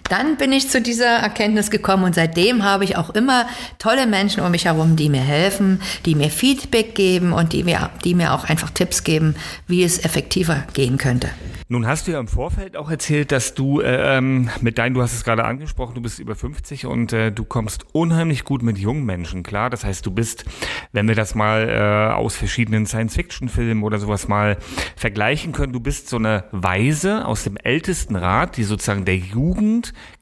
Dann 0.09 0.37
bin 0.37 0.53
ich 0.53 0.69
zu 0.69 0.83
dieser 0.83 1.07
Erkenntnis 1.07 1.71
gekommen 1.71 2.05
und 2.05 2.15
seitdem 2.15 2.65
habe 2.65 2.85
ich 2.85 2.97
auch 2.97 3.11
immer 3.11 3.47
tolle 3.79 4.07
Menschen 4.07 4.43
um 4.43 4.51
mich 4.51 4.67
herum, 4.67 4.97
die 4.97 5.09
mir 5.09 5.23
helfen, 5.23 5.81
die 6.05 6.15
mir 6.15 6.31
Feedback 6.31 6.95
geben 6.95 7.33
und 7.33 7.53
die 7.53 7.65
mir, 7.65 7.91
die 8.05 8.15
mir 8.15 8.35
auch 8.35 8.45
einfach 8.45 8.71
Tipps 8.71 9.05
geben, 9.05 9.35
wie 9.67 9.83
es 9.83 10.05
effektiver 10.05 10.65
gehen 10.75 10.99
könnte. 10.99 11.31
Nun 11.73 11.87
hast 11.87 12.07
du 12.07 12.13
ja 12.13 12.21
im 12.21 12.29
Vorfeld 12.29 12.77
auch 12.77 12.91
erzählt, 12.91 13.33
dass 13.33 13.55
du 13.55 13.81
äh, 13.81 14.19
ähm, 14.19 14.51
mit 14.61 14.77
deinen, 14.77 14.93
du 14.93 15.01
hast 15.01 15.15
es 15.15 15.25
gerade 15.25 15.47
angesprochen, 15.47 15.95
du 15.95 16.03
bist 16.03 16.19
über 16.19 16.35
50 16.35 16.85
und 16.85 17.15
äh, 17.15 17.33
du 17.33 17.45
kommst 17.45 17.87
unheimlich 17.93 18.45
gut 18.45 18.63
mit 18.63 18.77
jungen 18.77 19.07
Menschen 19.07 19.43
klar. 19.43 19.71
Das 19.71 19.83
heißt, 19.83 20.05
du 20.05 20.11
bist, 20.11 20.45
wenn 20.93 21.09
wir 21.09 21.15
das 21.15 21.35
mal 21.35 21.71
äh, 21.71 22.13
aus 22.13 22.37
verschiedenen 22.37 22.85
Science-Fiction-Filmen 22.85 23.83
oder 23.83 23.99
sowas 23.99 24.29
mal 24.29 24.59
vergleichen 24.97 25.53
können, 25.53 25.73
du 25.73 25.81
bist 25.81 26.11
so 26.11 26.19
eine 26.19 26.45
Weise 26.53 27.25
aus 27.25 27.45
dem 27.45 27.57
ältesten 27.57 28.17
Rat, 28.17 28.59
die 28.59 28.65
sozusagen 28.65 29.07
der 29.07 29.17
Jugend 29.17 29.72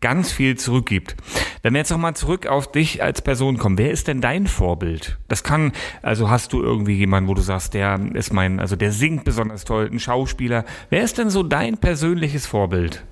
ganz 0.00 0.30
viel 0.30 0.56
zurückgibt. 0.56 1.16
Wenn 1.62 1.74
wir 1.74 1.78
jetzt 1.78 1.90
nochmal 1.90 2.14
zurück 2.14 2.46
auf 2.46 2.70
dich 2.70 3.02
als 3.02 3.22
Person 3.22 3.58
kommen, 3.58 3.78
wer 3.78 3.90
ist 3.90 4.08
denn 4.08 4.20
dein 4.20 4.46
Vorbild? 4.46 5.18
Das 5.28 5.42
kann, 5.42 5.72
also 6.02 6.30
hast 6.30 6.52
du 6.52 6.62
irgendwie 6.62 6.94
jemanden, 6.94 7.28
wo 7.28 7.34
du 7.34 7.42
sagst, 7.42 7.74
der 7.74 8.00
ist 8.14 8.32
mein, 8.32 8.60
also 8.60 8.76
der 8.76 8.92
singt 8.92 9.24
besonders 9.24 9.64
toll, 9.64 9.88
ein 9.92 10.00
Schauspieler. 10.00 10.64
Wer 10.88 11.02
ist 11.02 11.18
denn 11.18 11.30
so 11.30 11.42
dein 11.42 11.78
persönliches 11.78 12.46
Vorbild? 12.46 13.04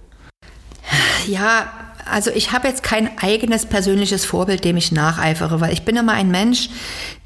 Ja, 1.27 1.67
also 2.11 2.31
ich 2.31 2.53
habe 2.53 2.69
jetzt 2.69 2.83
kein 2.83 3.19
eigenes 3.19 3.67
persönliches 3.67 4.25
Vorbild, 4.25 4.65
dem 4.65 4.77
ich 4.77 4.93
nacheifere, 4.93 5.61
weil 5.61 5.73
ich 5.73 5.83
bin 5.83 5.97
immer 5.97 6.13
ein 6.13 6.31
Mensch, 6.31 6.71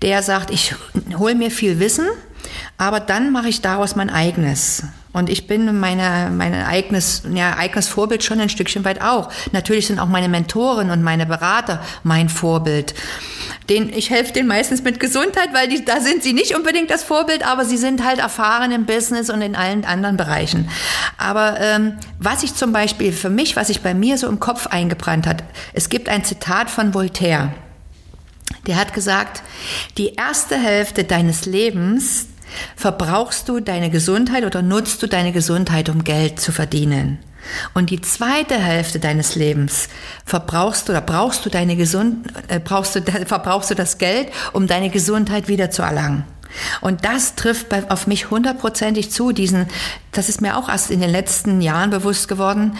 der 0.02 0.22
sagt, 0.22 0.50
ich 0.50 0.74
hole 1.16 1.34
mir 1.34 1.50
viel 1.50 1.78
Wissen, 1.78 2.06
aber 2.78 3.00
dann 3.00 3.32
mache 3.32 3.48
ich 3.48 3.60
daraus 3.62 3.94
mein 3.94 4.10
eigenes. 4.10 4.84
Und 5.12 5.28
ich 5.28 5.46
bin 5.46 5.78
meine, 5.78 6.30
mein 6.34 6.54
eigenes, 6.54 7.22
ja, 7.32 7.56
eigenes 7.56 7.88
Vorbild 7.88 8.24
schon 8.24 8.40
ein 8.40 8.48
Stückchen 8.48 8.84
weit 8.84 9.02
auch. 9.02 9.30
Natürlich 9.52 9.86
sind 9.86 9.98
auch 9.98 10.06
meine 10.06 10.28
Mentoren 10.28 10.90
und 10.90 11.02
meine 11.02 11.26
Berater 11.26 11.82
mein 12.02 12.30
Vorbild. 12.30 12.94
Den, 13.68 13.90
ich 13.90 14.08
helfe 14.08 14.32
denen 14.32 14.48
meistens 14.48 14.82
mit 14.82 15.00
Gesundheit, 15.00 15.50
weil 15.52 15.68
die, 15.68 15.84
da 15.84 16.00
sind 16.00 16.22
sie 16.22 16.32
nicht 16.32 16.56
unbedingt 16.56 16.90
das 16.90 17.04
Vorbild, 17.04 17.46
aber 17.46 17.64
sie 17.64 17.76
sind 17.76 18.04
halt 18.04 18.20
erfahren 18.20 18.72
im 18.72 18.86
Business 18.86 19.28
und 19.28 19.42
in 19.42 19.54
allen 19.54 19.84
anderen 19.84 20.16
Bereichen. 20.16 20.68
Aber 21.18 21.60
ähm, 21.60 21.98
was 22.18 22.42
ich 22.42 22.54
zum 22.54 22.72
Beispiel 22.72 23.12
für 23.12 23.30
mich, 23.30 23.54
was 23.54 23.66
sich 23.68 23.82
bei 23.82 23.92
mir 23.92 24.16
so 24.16 24.28
im 24.28 24.40
Kopf 24.40 24.66
eingebrannt 24.68 25.26
hat, 25.26 25.44
es 25.74 25.90
gibt 25.90 26.08
ein 26.08 26.24
Zitat 26.24 26.70
von 26.70 26.94
Voltaire. 26.94 27.52
Der 28.66 28.76
hat 28.76 28.94
gesagt, 28.94 29.42
die 29.98 30.14
erste 30.14 30.56
Hälfte 30.56 31.04
deines 31.04 31.46
Lebens 31.46 32.28
verbrauchst 32.76 33.48
du 33.48 33.60
deine 33.60 33.90
Gesundheit 33.90 34.44
oder 34.44 34.62
nutzt 34.62 35.02
du 35.02 35.06
deine 35.06 35.32
Gesundheit, 35.32 35.88
um 35.88 36.04
Geld 36.04 36.40
zu 36.40 36.52
verdienen. 36.52 37.18
Und 37.74 37.90
die 37.90 38.00
zweite 38.00 38.54
Hälfte 38.54 39.00
deines 39.00 39.34
Lebens 39.34 39.88
verbrauchst 40.24 40.88
du 40.88 40.92
oder 40.92 41.00
brauchst 41.00 41.44
du 41.44 41.50
deine 41.50 41.76
Gesund, 41.76 42.28
äh, 42.48 42.60
brauchst 42.60 42.94
du, 42.94 43.02
verbrauchst 43.26 43.70
du 43.70 43.74
das 43.74 43.98
Geld, 43.98 44.28
um 44.52 44.66
deine 44.66 44.90
Gesundheit 44.90 45.48
wieder 45.48 45.70
zu 45.70 45.82
erlangen. 45.82 46.24
Und 46.80 47.04
das 47.04 47.34
trifft 47.34 47.68
bei, 47.68 47.90
auf 47.90 48.06
mich 48.06 48.30
hundertprozentig 48.30 49.10
zu. 49.10 49.32
Diesen, 49.32 49.66
das 50.12 50.28
ist 50.28 50.40
mir 50.40 50.56
auch 50.56 50.68
erst 50.68 50.90
in 50.90 51.00
den 51.00 51.10
letzten 51.10 51.60
Jahren 51.60 51.90
bewusst 51.90 52.28
geworden 52.28 52.76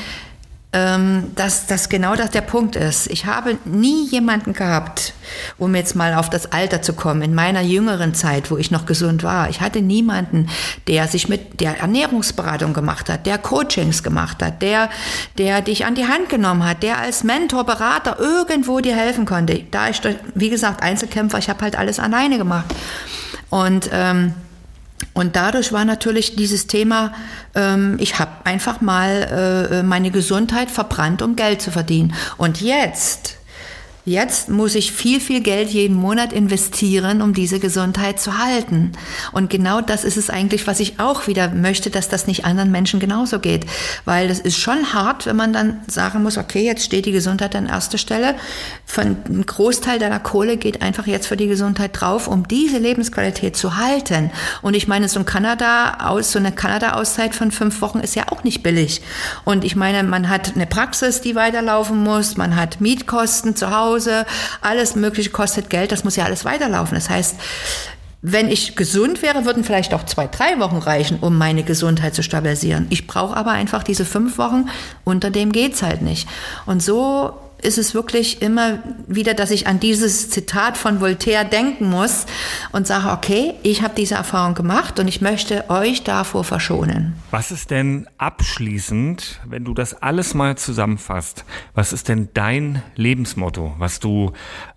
dass 0.72 1.66
das 1.66 1.90
genau 1.90 2.16
das 2.16 2.30
der 2.30 2.40
Punkt 2.40 2.76
ist. 2.76 3.06
Ich 3.08 3.26
habe 3.26 3.58
nie 3.66 4.06
jemanden 4.08 4.54
gehabt, 4.54 5.12
um 5.58 5.74
jetzt 5.74 5.94
mal 5.94 6.14
auf 6.14 6.30
das 6.30 6.50
Alter 6.50 6.80
zu 6.80 6.94
kommen, 6.94 7.20
in 7.20 7.34
meiner 7.34 7.60
jüngeren 7.60 8.14
Zeit, 8.14 8.50
wo 8.50 8.56
ich 8.56 8.70
noch 8.70 8.86
gesund 8.86 9.22
war. 9.22 9.50
Ich 9.50 9.60
hatte 9.60 9.82
niemanden, 9.82 10.48
der 10.88 11.08
sich 11.08 11.28
mit 11.28 11.60
der 11.60 11.78
Ernährungsberatung 11.80 12.72
gemacht 12.72 13.10
hat, 13.10 13.26
der 13.26 13.36
Coachings 13.36 14.02
gemacht 14.02 14.42
hat, 14.42 14.62
der, 14.62 14.88
der 15.36 15.60
dich 15.60 15.84
an 15.84 15.94
die 15.94 16.06
Hand 16.06 16.30
genommen 16.30 16.64
hat, 16.64 16.82
der 16.82 16.98
als 16.98 17.22
Mentor, 17.22 17.64
Berater 17.64 18.18
irgendwo 18.18 18.80
dir 18.80 18.96
helfen 18.96 19.26
konnte. 19.26 19.62
Da 19.70 19.90
ich, 19.90 20.00
wie 20.34 20.48
gesagt, 20.48 20.82
Einzelkämpfer, 20.82 21.36
ich 21.36 21.50
habe 21.50 21.60
halt 21.60 21.76
alles 21.76 21.98
alleine 22.00 22.38
gemacht. 22.38 22.74
Und 23.50 23.90
ähm, 23.92 24.32
und 25.14 25.36
dadurch 25.36 25.72
war 25.72 25.84
natürlich 25.84 26.36
dieses 26.36 26.66
Thema, 26.66 27.12
ähm, 27.54 27.96
ich 28.00 28.18
habe 28.18 28.30
einfach 28.44 28.80
mal 28.80 29.68
äh, 29.70 29.82
meine 29.82 30.10
Gesundheit 30.10 30.70
verbrannt, 30.70 31.20
um 31.22 31.36
Geld 31.36 31.60
zu 31.60 31.70
verdienen. 31.70 32.14
Und 32.38 32.60
jetzt 32.60 33.36
Jetzt 34.04 34.48
muss 34.48 34.74
ich 34.74 34.90
viel, 34.90 35.20
viel 35.20 35.42
Geld 35.42 35.68
jeden 35.68 35.94
Monat 35.94 36.32
investieren, 36.32 37.22
um 37.22 37.34
diese 37.34 37.60
Gesundheit 37.60 38.18
zu 38.18 38.36
halten. 38.36 38.90
Und 39.30 39.48
genau 39.48 39.80
das 39.80 40.02
ist 40.02 40.16
es 40.16 40.28
eigentlich, 40.28 40.66
was 40.66 40.80
ich 40.80 40.98
auch 40.98 41.28
wieder 41.28 41.50
möchte, 41.50 41.88
dass 41.88 42.08
das 42.08 42.26
nicht 42.26 42.44
anderen 42.44 42.72
Menschen 42.72 42.98
genauso 42.98 43.38
geht. 43.38 43.64
Weil 44.04 44.26
das 44.26 44.40
ist 44.40 44.58
schon 44.58 44.92
hart, 44.92 45.26
wenn 45.26 45.36
man 45.36 45.52
dann 45.52 45.82
sagen 45.86 46.24
muss, 46.24 46.36
okay, 46.36 46.64
jetzt 46.64 46.84
steht 46.84 47.06
die 47.06 47.12
Gesundheit 47.12 47.54
an 47.54 47.68
erster 47.68 47.96
Stelle. 47.96 48.34
Von 48.86 49.18
ein 49.28 49.46
Großteil 49.46 50.00
deiner 50.00 50.18
Kohle 50.18 50.56
geht 50.56 50.82
einfach 50.82 51.06
jetzt 51.06 51.28
für 51.28 51.36
die 51.36 51.46
Gesundheit 51.46 51.92
drauf, 51.92 52.26
um 52.26 52.48
diese 52.48 52.78
Lebensqualität 52.78 53.56
zu 53.56 53.76
halten. 53.76 54.32
Und 54.62 54.74
ich 54.74 54.88
meine, 54.88 55.08
so 55.08 55.20
ein 55.20 55.26
Kanada 55.26 56.08
aus, 56.08 56.32
so 56.32 56.40
eine 56.40 56.50
Kanada-Auszeit 56.50 57.36
von 57.36 57.52
fünf 57.52 57.80
Wochen 57.80 58.00
ist 58.00 58.16
ja 58.16 58.24
auch 58.30 58.42
nicht 58.42 58.64
billig. 58.64 59.00
Und 59.44 59.62
ich 59.62 59.76
meine, 59.76 60.02
man 60.02 60.28
hat 60.28 60.56
eine 60.56 60.66
Praxis, 60.66 61.20
die 61.20 61.36
weiterlaufen 61.36 62.02
muss, 62.02 62.36
man 62.36 62.56
hat 62.56 62.80
Mietkosten 62.80 63.54
zu 63.54 63.70
Hause, 63.70 63.91
Hause, 63.92 64.26
alles 64.60 64.94
Mögliche 64.96 65.30
kostet 65.30 65.70
Geld, 65.70 65.92
das 65.92 66.04
muss 66.04 66.16
ja 66.16 66.24
alles 66.24 66.44
weiterlaufen. 66.44 66.94
Das 66.94 67.10
heißt, 67.10 67.36
wenn 68.22 68.48
ich 68.48 68.76
gesund 68.76 69.20
wäre, 69.20 69.44
würden 69.44 69.64
vielleicht 69.64 69.94
auch 69.94 70.04
zwei, 70.04 70.28
drei 70.28 70.58
Wochen 70.60 70.78
reichen, 70.78 71.18
um 71.20 71.36
meine 71.36 71.64
Gesundheit 71.64 72.14
zu 72.14 72.22
stabilisieren. 72.22 72.86
Ich 72.90 73.06
brauche 73.06 73.36
aber 73.36 73.50
einfach 73.50 73.82
diese 73.82 74.04
fünf 74.04 74.38
Wochen, 74.38 74.68
unter 75.04 75.30
dem 75.30 75.50
geht's 75.50 75.82
halt 75.82 76.02
nicht. 76.02 76.28
Und 76.64 76.82
so 76.82 77.32
ist 77.62 77.78
es 77.78 77.94
wirklich 77.94 78.42
immer 78.42 78.78
wieder, 79.06 79.34
dass 79.34 79.50
ich 79.50 79.66
an 79.66 79.80
dieses 79.80 80.28
Zitat 80.30 80.76
von 80.76 81.00
Voltaire 81.00 81.44
denken 81.44 81.88
muss 81.88 82.26
und 82.72 82.86
sage, 82.86 83.10
okay, 83.10 83.54
ich 83.62 83.82
habe 83.82 83.94
diese 83.96 84.16
Erfahrung 84.16 84.54
gemacht 84.54 84.98
und 84.98 85.08
ich 85.08 85.20
möchte 85.20 85.70
euch 85.70 86.02
davor 86.02 86.44
verschonen. 86.44 87.14
Was 87.30 87.50
ist 87.50 87.70
denn 87.70 88.08
abschließend, 88.18 89.40
wenn 89.46 89.64
du 89.64 89.74
das 89.74 89.94
alles 89.94 90.34
mal 90.34 90.56
zusammenfasst, 90.56 91.44
was 91.74 91.92
ist 91.92 92.08
denn 92.08 92.28
dein 92.34 92.82
Lebensmotto, 92.96 93.74
was 93.78 94.00
du 94.00 94.32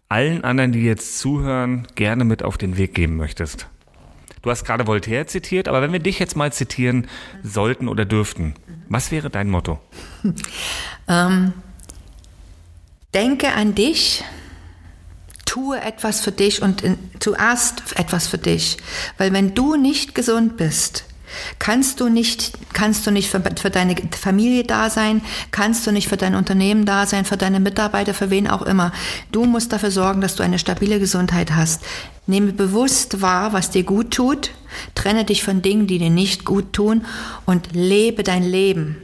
allen 0.08 0.43
anderen, 0.43 0.71
die 0.71 0.84
jetzt 0.84 1.19
zuhören, 1.19 1.88
gerne 1.95 2.24
mit 2.24 2.43
auf 2.43 2.58
den 2.58 2.78
Weg 2.78 2.93
geben 2.93 3.17
möchtest? 3.17 3.67
Du 4.43 4.52
hast 4.52 4.63
gerade 4.63 4.86
Voltaire 4.86 5.26
zitiert, 5.26 5.67
aber 5.67 5.82
wenn 5.82 5.91
wir 5.91 6.00
dich 6.00 6.19
jetzt 6.19 6.36
mal 6.36 6.54
zitieren 6.54 7.08
sollten 7.41 7.88
oder 7.88 8.06
dürften, 8.06 8.54
was 8.88 9.10
wäre 9.10 9.32
dein 9.32 9.50
Motto? 9.50 9.80
ähm, 11.08 11.54
denke 13.15 13.54
an 13.54 13.73
dich, 13.73 14.23
tue 15.45 15.80
etwas 15.80 16.19
für 16.19 16.32
dich 16.32 16.62
und 16.62 16.84
zuerst 17.19 17.97
etwas 17.97 18.28
für 18.28 18.38
dich. 18.38 18.78
Weil 19.17 19.32
wenn 19.32 19.56
du 19.56 19.75
nicht 19.75 20.13
gesund 20.13 20.58
bist, 20.58 21.06
kannst 21.60 21.99
du 21.99 22.10
nicht, 22.10 22.54
kannst 22.73 23.08
du 23.08 23.12
nicht 23.12 23.30
für, 23.30 23.41
für, 23.60 23.69
deine 23.69 23.95
Familie 24.19 24.63
da 24.63 24.89
sein, 24.89 25.21
kannst 25.51 25.88
du 25.88 25.91
nicht 25.91 26.10
für 26.10 26.17
dein 26.17 26.36
Unternehmen 26.36 26.86
da 26.86 27.06
sein, 27.06 27.25
für 27.25 27.38
deine 27.38 27.60
Mitarbeiter, 27.60 28.13
für 28.13 28.30
wen 28.30 28.49
auch 28.49 28.63
immer. 28.63 28.91
Du 29.32 29.45
musst 29.45 29.71
dafür 29.71 29.91
sorgen, 29.91 30.21
dass 30.21 30.36
du 30.36 30.43
eine 30.43 30.60
stabile 30.60 30.99
Gesundheit 30.99 31.56
hast. 31.56 31.84
Nehme 32.28 32.51
bewusst 32.51 33.21
wahr, 33.21 33.54
was 33.54 33.71
dir 33.71 33.84
gut 33.84 34.12
tut, 34.12 34.51
trenne 34.93 35.23
dich 35.23 35.43
von 35.43 35.62
Dingen, 35.62 35.88
die 35.88 35.99
dir 35.99 36.10
nicht 36.10 36.43
gut 36.43 36.73
tun 36.73 37.06
und 37.45 37.69
lebe 37.73 38.23
dein 38.23 38.43
Leben. 38.43 38.97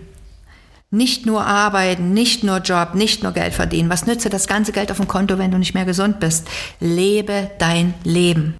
Nicht 0.93 1.25
nur 1.25 1.45
arbeiten, 1.45 2.13
nicht 2.13 2.43
nur 2.43 2.57
Job, 2.57 2.95
nicht 2.95 3.23
nur 3.23 3.31
Geld 3.31 3.53
verdienen. 3.53 3.89
Was 3.89 4.05
nützt 4.05 4.25
dir 4.25 4.29
das 4.29 4.45
ganze 4.45 4.73
Geld 4.73 4.91
auf 4.91 4.97
dem 4.97 5.07
Konto, 5.07 5.37
wenn 5.37 5.49
du 5.49 5.57
nicht 5.57 5.73
mehr 5.73 5.85
gesund 5.85 6.19
bist? 6.19 6.49
Lebe 6.81 7.49
dein 7.59 7.93
Leben. 8.03 8.57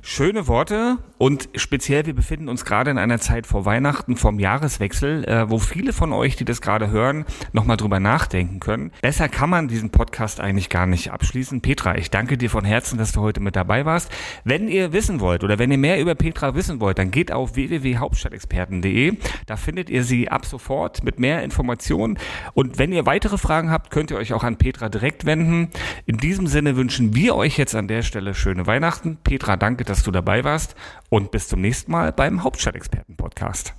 Schöne 0.00 0.48
Worte 0.48 0.96
und 1.18 1.48
speziell, 1.56 2.06
wir 2.06 2.14
befinden 2.14 2.48
uns 2.48 2.64
gerade 2.64 2.90
in 2.90 2.98
einer 2.98 3.18
Zeit 3.18 3.46
vor 3.46 3.64
Weihnachten, 3.64 4.16
vom 4.16 4.38
Jahreswechsel, 4.38 5.24
äh, 5.24 5.50
wo 5.50 5.58
viele 5.58 5.92
von 5.92 6.12
euch, 6.12 6.36
die 6.36 6.44
das 6.44 6.60
gerade 6.60 6.90
hören, 6.90 7.24
nochmal 7.52 7.76
drüber 7.76 7.98
nachdenken 7.98 8.60
können. 8.60 8.92
Besser 9.02 9.28
kann 9.28 9.50
man 9.50 9.66
diesen 9.68 9.90
Podcast 9.90 10.40
eigentlich 10.40 10.68
gar 10.68 10.86
nicht 10.86 11.10
abschließen. 11.10 11.60
Petra, 11.60 11.96
ich 11.96 12.10
danke 12.10 12.38
dir 12.38 12.48
von 12.48 12.64
Herzen, 12.64 12.96
dass 12.98 13.12
du 13.12 13.20
heute 13.20 13.40
mit 13.40 13.56
dabei 13.56 13.84
warst. 13.84 14.12
Wenn 14.44 14.68
ihr 14.68 14.92
wissen 14.92 15.20
wollt 15.20 15.42
oder 15.42 15.58
wenn 15.58 15.72
ihr 15.72 15.78
mehr 15.78 16.00
über 16.00 16.14
Petra 16.14 16.54
wissen 16.54 16.80
wollt, 16.80 16.98
dann 16.98 17.10
geht 17.10 17.32
auf 17.32 17.56
www.hauptstadtexperten.de. 17.56 19.16
Da 19.46 19.56
findet 19.56 19.90
ihr 19.90 20.04
sie 20.04 20.28
ab 20.28 20.46
sofort 20.46 21.02
mit 21.02 21.18
mehr 21.18 21.42
Informationen. 21.42 22.16
Und 22.54 22.78
wenn 22.78 22.92
ihr 22.92 23.06
weitere 23.06 23.38
Fragen 23.38 23.70
habt, 23.70 23.90
könnt 23.90 24.12
ihr 24.12 24.18
euch 24.18 24.32
auch 24.32 24.44
an 24.44 24.56
Petra 24.56 24.88
direkt 24.88 25.26
wenden. 25.26 25.70
In 26.04 26.18
diesem 26.18 26.46
Sinne 26.46 26.76
wünschen 26.76 27.16
wir 27.16 27.34
euch 27.34 27.58
jetzt 27.58 27.74
an 27.74 27.88
der 27.88 28.02
Stelle 28.02 28.34
schöne 28.34 28.68
Weihnachten. 28.68 29.18
Petra, 29.24 29.56
danke, 29.56 29.84
dass 29.84 29.96
dass 29.96 30.04
du 30.04 30.10
dabei 30.10 30.44
warst 30.44 30.76
und 31.10 31.30
bis 31.30 31.48
zum 31.48 31.60
nächsten 31.60 31.92
Mal 31.92 32.12
beim 32.12 32.42
Hauptstadtexperten-Podcast. 32.42 33.74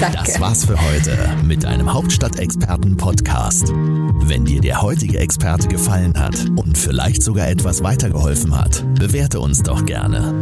Das 0.00 0.40
war's 0.40 0.64
für 0.64 0.80
heute 0.80 1.16
mit 1.44 1.64
einem 1.64 1.92
Hauptstadtexperten-Podcast. 1.92 3.72
Wenn 3.72 4.44
dir 4.44 4.60
der 4.60 4.82
heutige 4.82 5.18
Experte 5.18 5.68
gefallen 5.68 6.18
hat 6.18 6.46
und 6.56 6.76
vielleicht 6.76 7.22
sogar 7.22 7.48
etwas 7.48 7.82
weitergeholfen 7.82 8.58
hat, 8.58 8.84
bewerte 8.98 9.40
uns 9.40 9.62
doch 9.62 9.86
gerne. 9.86 10.34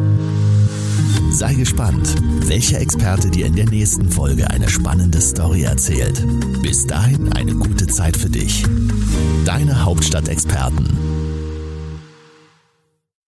Sei 1.30 1.54
gespannt, 1.54 2.14
welcher 2.48 2.80
Experte 2.80 3.30
dir 3.30 3.46
in 3.46 3.56
der 3.56 3.66
nächsten 3.66 4.10
Folge 4.10 4.48
eine 4.50 4.68
spannende 4.68 5.20
Story 5.20 5.62
erzählt. 5.62 6.24
Bis 6.62 6.86
dahin 6.86 7.32
eine 7.32 7.54
gute 7.54 7.86
Zeit 7.86 8.16
für 8.16 8.30
dich. 8.30 8.64
Deine 9.44 9.84
Hauptstadtexperten. 9.84 11.33